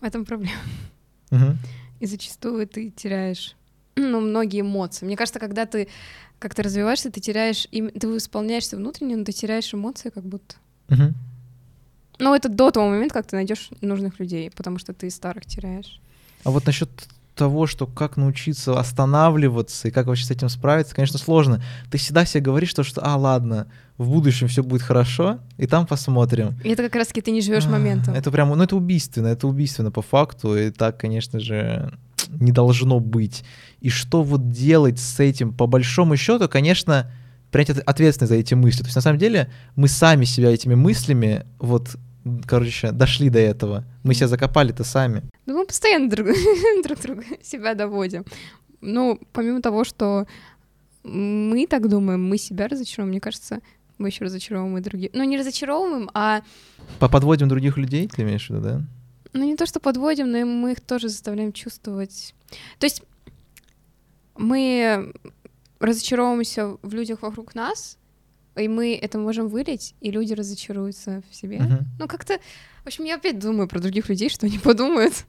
В 0.00 0.04
этом 0.04 0.24
проблема. 0.24 0.54
Мгм. 1.30 1.58
И 2.00 2.06
зачастую 2.06 2.66
ты 2.66 2.90
теряешь, 2.90 3.56
ну, 3.96 4.20
многие 4.20 4.60
эмоции. 4.60 5.04
Мне 5.04 5.16
кажется, 5.16 5.40
когда 5.40 5.66
ты 5.66 5.88
как-то 6.38 6.62
развиваешься, 6.62 7.10
ты 7.10 7.20
теряешь, 7.20 7.66
им- 7.70 7.90
ты 7.90 8.06
исполняешься 8.16 8.76
внутренне, 8.76 9.16
но 9.16 9.24
ты 9.24 9.32
теряешь 9.32 9.74
эмоции 9.74 10.10
как 10.10 10.24
будто. 10.24 10.56
Мгм. 10.88 11.14
Ну, 12.18 12.34
это 12.34 12.48
до 12.48 12.70
того 12.70 12.88
момента, 12.88 13.14
как 13.14 13.26
ты 13.26 13.36
найдешь 13.36 13.70
нужных 13.80 14.18
людей, 14.20 14.50
потому 14.50 14.78
что 14.78 14.92
ты 14.92 15.10
старых 15.10 15.46
теряешь. 15.46 16.00
А 16.44 16.50
вот 16.50 16.66
насчет 16.66 16.90
того, 17.34 17.66
что 17.66 17.86
как 17.86 18.16
научиться 18.16 18.78
останавливаться 18.78 19.88
и 19.88 19.90
как 19.90 20.06
вообще 20.06 20.24
с 20.26 20.30
этим 20.30 20.48
справиться, 20.48 20.94
конечно, 20.94 21.18
сложно. 21.18 21.62
Ты 21.90 21.98
всегда 21.98 22.24
себе 22.24 22.42
говоришь, 22.42 22.70
что, 22.70 22.82
что 22.82 23.00
а, 23.04 23.16
ладно, 23.16 23.66
в 23.96 24.08
будущем 24.08 24.48
все 24.48 24.62
будет 24.62 24.82
хорошо, 24.82 25.38
и 25.56 25.66
там 25.66 25.86
посмотрим. 25.86 26.58
И 26.64 26.70
это 26.70 26.82
как 26.84 26.96
раз-таки 26.96 27.20
ты 27.20 27.30
не 27.30 27.40
живешь 27.40 27.66
А, 27.66 27.70
моментом. 27.70 28.14
Это 28.14 28.30
прям, 28.30 28.48
ну 28.50 28.62
это 28.62 28.76
убийственно, 28.76 29.28
это 29.28 29.46
убийственно 29.46 29.90
по 29.90 30.02
факту, 30.02 30.56
и 30.56 30.70
так, 30.70 30.98
конечно 30.98 31.40
же, 31.40 31.92
не 32.28 32.52
должно 32.52 33.00
быть. 33.00 33.44
И 33.80 33.88
что 33.88 34.22
вот 34.22 34.50
делать 34.50 34.98
с 34.98 35.18
этим? 35.20 35.52
По 35.54 35.66
большому 35.66 36.16
счету, 36.16 36.48
конечно, 36.48 37.10
принять 37.50 37.70
от- 37.70 37.78
ответственность 37.88 38.30
за 38.32 38.36
эти 38.36 38.54
мысли. 38.54 38.80
То 38.80 38.86
есть 38.86 38.96
на 38.96 39.02
самом 39.02 39.18
деле 39.18 39.50
мы 39.76 39.88
сами 39.88 40.24
себя 40.24 40.50
этими 40.52 40.74
мыслями 40.74 41.44
вот 41.58 41.96
короче, 42.46 42.92
дошли 42.92 43.30
до 43.30 43.38
этого. 43.38 43.84
Мы 44.02 44.14
себя 44.14 44.28
закопали-то 44.28 44.84
сами. 44.84 45.22
Ну, 45.46 45.58
мы 45.58 45.66
постоянно 45.66 46.08
друг, 46.08 46.28
друг 46.84 47.00
друга 47.00 47.24
себя 47.42 47.74
доводим. 47.74 48.24
Ну, 48.80 49.20
помимо 49.32 49.60
того, 49.60 49.84
что 49.84 50.26
мы 51.02 51.66
так 51.66 51.88
думаем, 51.88 52.22
мы 52.24 52.38
себя 52.38 52.68
разочаровываем, 52.68 53.10
мне 53.10 53.20
кажется, 53.20 53.60
мы 53.98 54.08
еще 54.08 54.24
разочаровываем 54.24 54.78
и 54.78 54.80
других. 54.80 55.10
Ну, 55.12 55.24
не 55.24 55.38
разочаровываем, 55.38 56.10
а 56.14 56.42
Поподводим 56.98 57.48
других 57.48 57.76
людей, 57.76 58.08
ты 58.08 58.22
имеешь 58.22 58.46
в 58.46 58.50
виду, 58.50 58.62
да? 58.62 58.82
ну 59.32 59.44
не 59.44 59.56
то, 59.56 59.66
что 59.66 59.80
подводим, 59.80 60.30
но 60.30 60.38
и 60.38 60.44
мы 60.44 60.72
их 60.72 60.80
тоже 60.80 61.08
заставляем 61.08 61.52
чувствовать. 61.52 62.34
То 62.78 62.86
есть 62.86 63.02
мы 64.36 65.12
разочаровываемся 65.78 66.76
в 66.82 66.92
людях 66.92 67.22
вокруг 67.22 67.54
нас, 67.54 67.96
и 68.56 68.68
мы 68.68 68.98
это 69.00 69.18
можем 69.18 69.48
вылить, 69.48 69.94
и 70.00 70.10
люди 70.10 70.32
разочаруются 70.32 71.22
в 71.30 71.34
себе. 71.34 71.58
Мгм. 71.60 71.86
Ну, 71.98 72.08
как-то... 72.08 72.38
В 72.84 72.86
общем, 72.86 73.04
я 73.04 73.16
опять 73.16 73.38
думаю 73.38 73.68
про 73.68 73.78
других 73.78 74.08
людей, 74.08 74.28
что 74.30 74.46
они 74.46 74.58
подумают. 74.58 75.26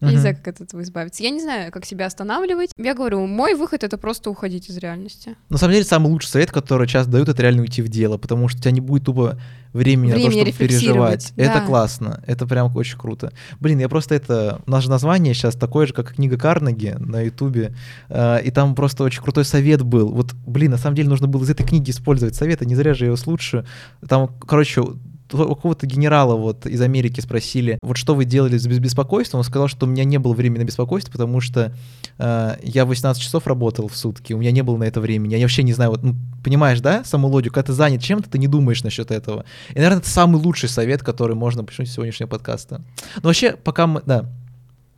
Я 0.00 0.10
не 0.12 0.18
знаю, 0.18 0.36
как 0.36 0.48
от 0.48 0.60
этого 0.60 0.82
избавиться. 0.82 1.22
Я 1.22 1.30
не 1.30 1.40
знаю, 1.40 1.72
как 1.72 1.84
себя 1.84 2.06
останавливать. 2.06 2.70
Я 2.76 2.94
говорю, 2.94 3.26
мой 3.26 3.54
выход— 3.54 3.82
это 3.84 3.96
просто 3.96 4.30
уходить 4.30 4.68
из 4.68 4.76
реальности. 4.76 5.36
На 5.48 5.58
самом 5.58 5.72
деле, 5.72 5.84
самый 5.84 6.08
лучший 6.08 6.28
совет, 6.28 6.50
который 6.50 6.86
часто 6.86 7.12
дают, 7.12 7.28
это 7.28 7.42
реально 7.42 7.62
уйти 7.62 7.82
в 7.82 7.88
дело, 7.88 8.18
потому 8.18 8.48
что 8.48 8.58
у 8.58 8.62
тебя 8.62 8.72
не 8.72 8.80
будет 8.80 9.04
тупо 9.04 9.38
времени, 9.72 10.10
на 10.10 10.16
то, 10.16 10.26
Времени 10.26 10.50
чтобы 10.50 10.58
переживать. 10.58 11.32
Это 11.36 11.60
да. 11.60 11.66
классно, 11.66 12.22
это 12.26 12.46
прям 12.46 12.74
очень 12.76 12.98
круто. 12.98 13.32
Блин, 13.60 13.78
я 13.78 13.88
просто 13.88 14.14
это... 14.14 14.60
Же 14.66 14.90
название 14.90 15.32
сейчас 15.32 15.54
такое 15.54 15.86
же, 15.86 15.94
как 15.94 16.14
книга 16.14 16.36
Карнеги 16.36 16.96
на 16.98 17.22
Ютубе, 17.22 17.74
э, 18.10 18.42
и 18.44 18.50
там 18.50 18.74
просто 18.74 19.04
очень 19.04 19.22
крутой 19.22 19.46
совет 19.46 19.82
был. 19.82 20.12
Вот, 20.12 20.34
блин, 20.46 20.72
на 20.72 20.76
самом 20.76 20.96
деле 20.96 21.08
нужно 21.08 21.28
было 21.28 21.42
из 21.44 21.50
этой 21.50 21.66
книги 21.66 21.90
использовать 21.90 22.34
советы, 22.34 22.66
не 22.66 22.74
зря 22.74 22.92
же 22.92 23.04
я 23.04 23.06
его 23.06 23.16
слушаю. 23.16 23.64
Там, 24.06 24.28
короче, 24.46 24.84
у 25.32 25.54
какого-то 25.54 25.86
генерала 25.86 26.36
вот 26.36 26.66
из 26.66 26.80
Америки 26.80 27.20
спросили, 27.20 27.78
вот 27.82 27.96
что 27.96 28.14
вы 28.14 28.24
делали 28.24 28.56
с 28.58 28.66
бес- 28.66 28.78
беспокойством, 28.78 29.38
он 29.40 29.44
сказал, 29.44 29.68
что 29.68 29.86
у 29.86 29.88
меня 29.88 30.04
не 30.04 30.18
было 30.18 30.32
времени 30.34 30.60
на 30.60 30.64
беспокойство, 30.64 31.10
потому 31.12 31.40
что 31.40 31.72
э, 32.18 32.56
я 32.62 32.84
18 32.84 33.20
часов 33.22 33.46
работал 33.46 33.88
в 33.88 33.96
сутки, 33.96 34.32
у 34.32 34.38
меня 34.38 34.50
не 34.52 34.62
было 34.62 34.76
на 34.76 34.84
это 34.84 35.00
времени, 35.00 35.34
я 35.34 35.40
вообще 35.42 35.62
не 35.62 35.72
знаю, 35.72 35.90
вот, 35.90 36.02
ну, 36.02 36.14
понимаешь, 36.44 36.80
да, 36.80 37.02
саму 37.04 37.28
логику, 37.28 37.54
когда 37.54 37.66
ты 37.68 37.72
занят 37.72 38.02
чем-то, 38.02 38.30
ты 38.30 38.38
не 38.38 38.46
думаешь 38.46 38.82
насчет 38.84 39.10
этого. 39.10 39.44
И, 39.70 39.74
наверное, 39.74 39.98
это 39.98 40.08
самый 40.08 40.40
лучший 40.40 40.68
совет, 40.68 41.02
который 41.02 41.34
можно 41.34 41.64
почему 41.64 41.86
сегодняшнего 41.86 42.28
подкаста. 42.28 42.80
Но 43.16 43.22
вообще, 43.28 43.52
пока 43.52 43.86
мы, 43.86 44.02
да, 44.06 44.26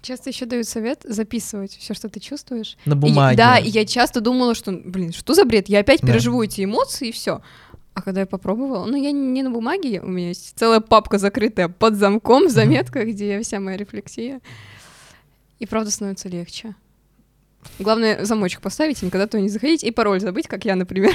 Часто 0.00 0.30
еще 0.30 0.46
дают 0.46 0.68
совет 0.68 1.00
записывать 1.04 1.72
все, 1.76 1.92
что 1.92 2.08
ты 2.08 2.20
чувствуешь. 2.20 2.76
на 2.84 2.92
И- 2.92 2.96
бумаге. 2.96 3.36
да, 3.36 3.58
и 3.58 3.68
я 3.68 3.84
часто 3.84 4.20
думала, 4.20 4.54
что, 4.54 4.70
блин, 4.72 5.12
что 5.12 5.34
за 5.34 5.44
бред? 5.44 5.68
Я 5.68 5.80
опять 5.80 6.00
Да. 6.02 6.06
переживу 6.06 6.40
эти 6.40 6.62
эмоции 6.62 7.08
и 7.08 7.12
все. 7.12 7.40
А 7.98 8.00
когда 8.00 8.20
я 8.20 8.26
попробовала, 8.26 8.86
ну 8.86 8.96
я 8.96 9.10
не 9.10 9.42
на 9.42 9.50
бумаге, 9.50 10.00
у 10.00 10.06
меня 10.06 10.28
есть 10.28 10.56
целая 10.56 10.78
папка 10.78 11.18
закрытая 11.18 11.68
под 11.68 11.96
замком 11.96 12.46
в 12.46 12.50
заметках, 12.50 13.08
где 13.08 13.40
вся 13.40 13.58
моя 13.58 13.76
рефлексия. 13.76 14.40
И 15.58 15.66
правда 15.66 15.90
становится 15.90 16.28
легче. 16.28 16.76
Главное 17.80 18.24
замочек 18.24 18.60
поставить 18.60 19.02
и 19.02 19.06
никогда 19.06 19.26
туда 19.26 19.40
не 19.40 19.48
заходить, 19.48 19.82
и 19.82 19.90
пароль 19.90 20.20
забыть, 20.20 20.46
как 20.46 20.64
я, 20.64 20.76
например. 20.76 21.12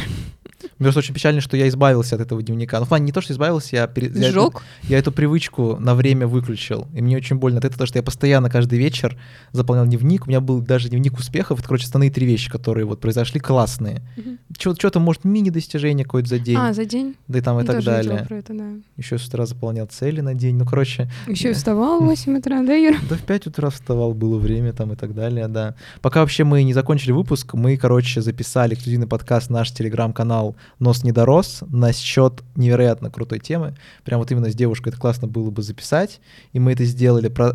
Мне 0.79 0.85
просто 0.87 0.99
очень 0.99 1.13
печально, 1.13 1.41
что 1.41 1.57
я 1.57 1.67
избавился 1.67 2.15
от 2.15 2.21
этого 2.21 2.41
дневника. 2.41 2.79
Ну, 2.79 2.85
в 2.85 2.89
плане 2.89 3.05
не 3.05 3.11
то, 3.11 3.21
что 3.21 3.33
избавился, 3.33 3.75
я, 3.75 3.87
пере- 3.87 4.11
я, 4.13 4.29
эту, 4.29 4.53
я 4.83 4.97
эту 4.97 5.11
привычку 5.11 5.77
на 5.79 5.95
время 5.95 6.27
выключил. 6.27 6.87
И 6.93 7.01
мне 7.01 7.17
очень 7.17 7.37
больно 7.37 7.59
от 7.59 7.65
этого, 7.65 7.73
потому 7.73 7.87
что 7.87 7.99
я 7.99 8.03
постоянно 8.03 8.49
каждый 8.49 8.79
вечер 8.79 9.17
заполнял 9.51 9.85
дневник. 9.85 10.25
У 10.25 10.29
меня 10.29 10.41
был 10.41 10.61
даже 10.61 10.89
дневник 10.89 11.17
успехов. 11.17 11.59
Это, 11.59 11.67
короче, 11.67 11.85
основные 11.85 12.11
три 12.11 12.25
вещи, 12.25 12.49
которые 12.49 12.85
вот 12.85 12.99
произошли 13.01 13.39
классные. 13.39 14.01
Мгм. 14.17 14.39
Что-то, 14.57 14.99
может, 14.99 15.23
мини-достижение 15.25 16.05
какое-то 16.05 16.29
за 16.29 16.39
день. 16.39 16.57
А, 16.57 16.73
за 16.73 16.85
день? 16.85 17.15
да 17.27 17.39
и 17.39 17.41
там 17.41 17.59
и 17.59 17.65
так 17.65 17.83
далее. 17.83 18.25
про 18.27 18.37
это, 18.37 18.53
да. 18.53 18.65
Еще 18.97 19.17
с 19.17 19.27
утра 19.27 19.45
заполнял 19.45 19.85
цели 19.87 20.21
на 20.21 20.33
день. 20.33 20.55
Ну, 20.57 20.65
короче, 20.65 21.09
Еще 21.27 21.49
и 21.49 21.51
Да. 21.53 21.57
вставал 21.57 21.99
в 22.01 22.05
8 22.07 22.37
утра, 22.37 22.61
да, 22.63 22.73
Юра? 22.73 22.97
да 23.09 23.15
в 23.15 23.21
5 23.21 23.47
утра 23.47 23.69
вставал, 23.69 24.13
было 24.13 24.37
время 24.37 24.73
там 24.73 24.93
и 24.93 24.95
так 24.95 25.13
далее, 25.13 25.47
да. 25.47 25.75
Пока 26.01 26.21
вообще 26.21 26.43
мы 26.43 26.63
не 26.63 26.73
закончили 26.73 27.11
выпуск, 27.11 27.53
мы, 27.53 27.77
короче, 27.77 28.21
записали 28.21 28.73
эксклюзивный 28.75 29.07
подкаст, 29.07 29.49
наш 29.49 29.71
телеграм-канал 29.71 30.52
«Нос 30.79 31.03
не 31.03 31.11
дорос» 31.11 31.63
на 31.67 31.93
счет 31.93 32.41
невероятно 32.55 33.09
крутой 33.09 33.39
темы. 33.39 33.75
Прям 34.03 34.19
вот 34.19 34.31
именно 34.31 34.49
с 34.49 34.55
девушкой 34.55 34.89
это 34.89 34.97
классно 34.97 35.27
было 35.27 35.49
бы 35.51 35.61
записать. 35.61 36.19
И 36.51 36.59
мы 36.59 36.73
это 36.73 36.85
сделали 36.85 37.27
про 37.27 37.53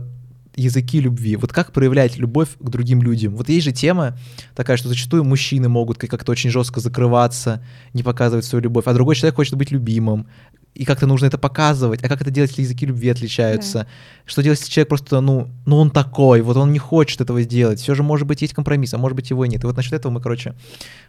языки 0.59 1.01
любви. 1.01 1.37
Вот 1.37 1.53
как 1.53 1.73
проявлять 1.73 2.19
любовь 2.19 2.49
к 2.59 2.69
другим 2.69 3.03
людям. 3.03 3.37
Вот 3.37 3.49
есть 3.49 3.65
же 3.65 3.73
тема 3.73 4.19
такая, 4.55 4.77
что 4.77 4.89
зачастую 4.89 5.25
мужчины 5.25 5.69
могут 5.69 5.99
как- 5.99 6.11
как-то 6.11 6.33
очень 6.33 6.51
жестко 6.51 6.81
закрываться, 6.81 7.63
не 7.95 8.03
показывать 8.03 8.45
свою 8.45 8.63
любовь, 8.63 8.85
а 8.87 8.95
другой 8.95 9.15
человек 9.15 9.37
хочет 9.37 9.55
быть 9.55 9.71
любимым. 9.71 10.27
И 10.75 10.85
как-то 10.85 11.07
нужно 11.07 11.27
это 11.27 11.39
показывать. 11.39 12.05
А 12.05 12.09
как 12.09 12.21
это 12.23 12.31
делать, 12.31 12.51
если 12.51 12.63
языки 12.63 12.87
любви 12.87 13.09
отличаются? 13.09 13.89
Что 14.27 14.43
делать, 14.43 14.61
если 14.61 14.71
человек 14.71 14.89
просто, 14.89 15.21
ну, 15.21 15.49
ну 15.67 15.77
он 15.77 15.91
такой, 15.91 16.41
вот 16.41 16.57
он 16.57 16.73
не 16.73 16.79
хочет 16.79 17.21
этого 17.21 17.43
сделать. 17.43 17.81
Все 17.81 17.95
же, 17.97 18.05
может 18.05 18.29
быть, 18.29 18.43
есть 18.43 18.55
компромисс, 18.55 18.95
а 18.95 18.99
может 18.99 19.17
быть, 19.17 19.31
его 19.31 19.45
и 19.45 19.49
нет. 19.49 19.65
И 19.65 19.67
вот 19.67 19.77
насчет 19.77 19.95
этого 19.95 20.13
мы, 20.13 20.21
короче, 20.21 20.55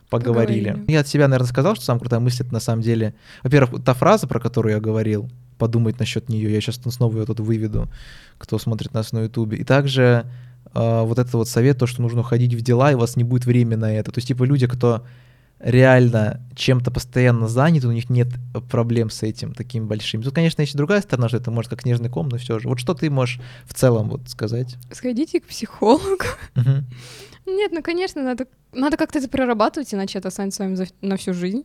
поговорили. 0.10 0.70
Поговорили. 0.70 0.92
Я 0.92 1.02
от 1.02 1.08
себя, 1.08 1.28
наверное, 1.28 1.50
сказал, 1.50 1.76
что 1.76 1.86
самая 1.86 2.00
крутая 2.00 2.20
мысль, 2.20 2.44
это 2.44 2.54
на 2.54 2.60
самом 2.60 2.82
деле... 2.82 3.14
Во-первых, 3.44 3.84
та 3.84 3.94
фраза, 3.94 4.26
про 4.26 4.40
которую 4.40 4.74
я 4.74 4.80
говорил, 4.80 5.30
подумать 5.60 6.00
насчет 6.00 6.30
нее, 6.30 6.52
я 6.52 6.62
сейчас 6.62 6.80
снова 6.84 7.17
ее 7.19 7.26
тут 7.26 7.39
выведу, 7.39 7.88
кто 8.39 8.58
смотрит 8.58 8.93
нас 8.93 9.12
на 9.12 9.19
Ютубе. 9.24 9.58
И 9.58 9.63
также 9.63 10.26
э, 10.74 11.02
вот 11.04 11.19
это 11.19 11.38
вот 11.38 11.48
совет, 11.48 11.78
то, 11.78 11.86
что 11.86 12.02
нужно 12.02 12.22
уходить 12.22 12.54
в 12.56 12.62
дела, 12.62 12.91
и 12.91 12.95
у 12.95 13.00
вас 13.00 13.15
не 13.15 13.24
будет 13.24 13.45
времени 13.45 13.76
на 13.76 13.93
это. 13.93 14.12
То 14.12 14.17
есть, 14.17 14.28
типа, 14.30 14.43
люди, 14.45 14.65
кто 14.65 15.06
реально 15.60 16.39
чем-то 16.56 16.89
постоянно 16.89 17.48
заняты, 17.48 17.88
у 17.88 17.91
них 17.91 18.10
нет 18.10 18.30
проблем 18.72 19.10
с 19.10 19.24
этим 19.24 19.54
такими 19.54 19.84
большими. 19.84 20.22
Тут, 20.24 20.34
конечно, 20.34 20.62
есть 20.62 20.74
и 20.74 20.78
другая 20.78 21.02
сторона, 21.02 21.28
что 21.28 21.38
это 21.38 21.52
может 21.52 21.69
как 21.69 21.82
снежный 21.82 22.10
ком, 22.10 22.30
но 22.30 22.38
все 22.38 22.60
же. 22.60 22.69
Вот 22.69 22.80
что 22.80 22.93
ты 22.93 23.10
можешь 23.10 23.39
в 23.65 23.74
целом 23.74 24.10
вот 24.10 24.22
сказать? 24.30 24.78
Сходите 24.91 25.41
к 25.41 25.45
психологу. 25.48 26.24
Нет, 27.45 27.72
ну, 27.74 27.82
конечно, 27.82 28.24
надо, 28.24 28.45
надо 28.74 28.95
как-то 28.95 29.19
это 29.19 29.28
прорабатывать, 29.28 29.93
иначе 29.93 30.19
это 30.19 30.28
останется 30.28 30.58
с 30.58 30.60
вами 30.60 30.76
за- 30.76 30.88
на 31.02 31.17
всю 31.17 31.34
жизнь. 31.34 31.63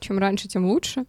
Чем 0.00 0.18
раньше, 0.18 0.48
тем 0.48 0.66
лучше. 0.66 1.04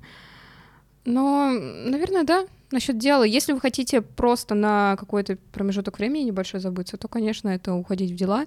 Но, 1.08 1.52
наверное, 1.52 2.26
да, 2.26 2.46
насчет 2.70 2.98
дела. 2.98 3.24
Если 3.24 3.54
вы 3.54 3.62
хотите 3.62 4.02
просто 4.02 4.56
на 4.56 4.98
какой-то 4.98 5.38
промежуток 5.54 6.00
времени 6.00 6.24
небольшой 6.24 6.60
забыться, 6.60 6.98
то, 6.98 7.08
конечно, 7.08 7.48
это 7.48 7.74
уходить 7.74 8.12
в 8.12 8.15
дела. 8.15 8.46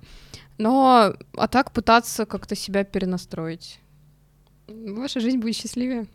Но, 0.58 1.14
а 1.38 1.48
так 1.48 1.72
пытаться 1.72 2.26
как-то 2.26 2.54
себя 2.54 2.84
перенастроить. 2.84 3.80
Ваша 4.68 5.20
жизнь 5.20 5.38
будет 5.38 5.56
счастливее. 5.56 6.06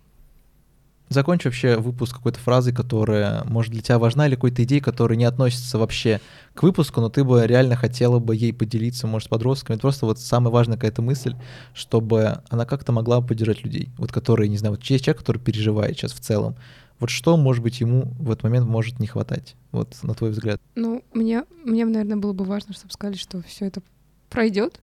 Закончи 1.10 1.46
вообще 1.46 1.78
выпуск 1.78 2.16
какой-то 2.16 2.40
фразой, 2.40 2.74
которая, 2.74 3.44
может, 3.44 3.72
для 3.72 3.82
тебя 3.82 4.00
важна, 4.00 4.28
или 4.28 4.36
какой-то 4.36 4.64
идеей, 4.64 4.82
которая 4.82 5.18
не 5.18 5.26
относится 5.26 5.78
вообще 5.78 6.20
к 6.56 6.64
выпуску, 6.64 7.00
но 7.00 7.10
ты 7.10 7.24
бы 7.24 7.46
реально 7.46 7.76
хотела 7.76 8.18
бы 8.20 8.36
ей 8.36 8.54
поделиться, 8.54 9.06
может, 9.06 9.28
с 9.28 9.30
подростками. 9.30 9.78
Просто 9.78 10.08
вот 10.08 10.20
самая 10.20 10.52
важная 10.52 10.78
какая-то 10.78 11.04
мысль, 11.04 11.36
чтобы 11.74 12.42
она 12.50 12.66
как-то 12.66 12.92
могла 12.92 13.22
поддержать 13.22 13.64
людей, 13.64 13.90
вот 13.98 14.12
которые, 14.12 14.50
не 14.50 14.58
знаю, 14.58 14.76
вот 14.76 14.84
есть 14.84 15.06
человек, 15.06 15.20
который 15.20 15.38
переживает 15.38 15.96
сейчас 15.96 16.12
в 16.12 16.20
целом. 16.20 16.56
Вот 17.00 17.10
что, 17.10 17.38
может 17.38 17.62
быть, 17.62 17.82
ему 17.82 18.14
в 18.18 18.32
этот 18.32 18.44
момент 18.44 18.66
может 18.66 19.00
не 19.00 19.08
хватать, 19.08 19.56
вот 19.72 19.96
на 20.02 20.14
твой 20.16 20.32
взгляд? 20.32 20.62
Ну, 20.76 21.04
мне, 21.14 21.44
мне, 21.64 21.86
наверное, 21.86 22.18
было 22.18 22.34
бы 22.34 22.46
важно, 22.46 22.74
чтобы 22.74 22.94
сказали, 22.94 23.18
что 23.18 23.44
все 23.44 23.66
это 23.66 23.82
пройдет. 24.30 24.80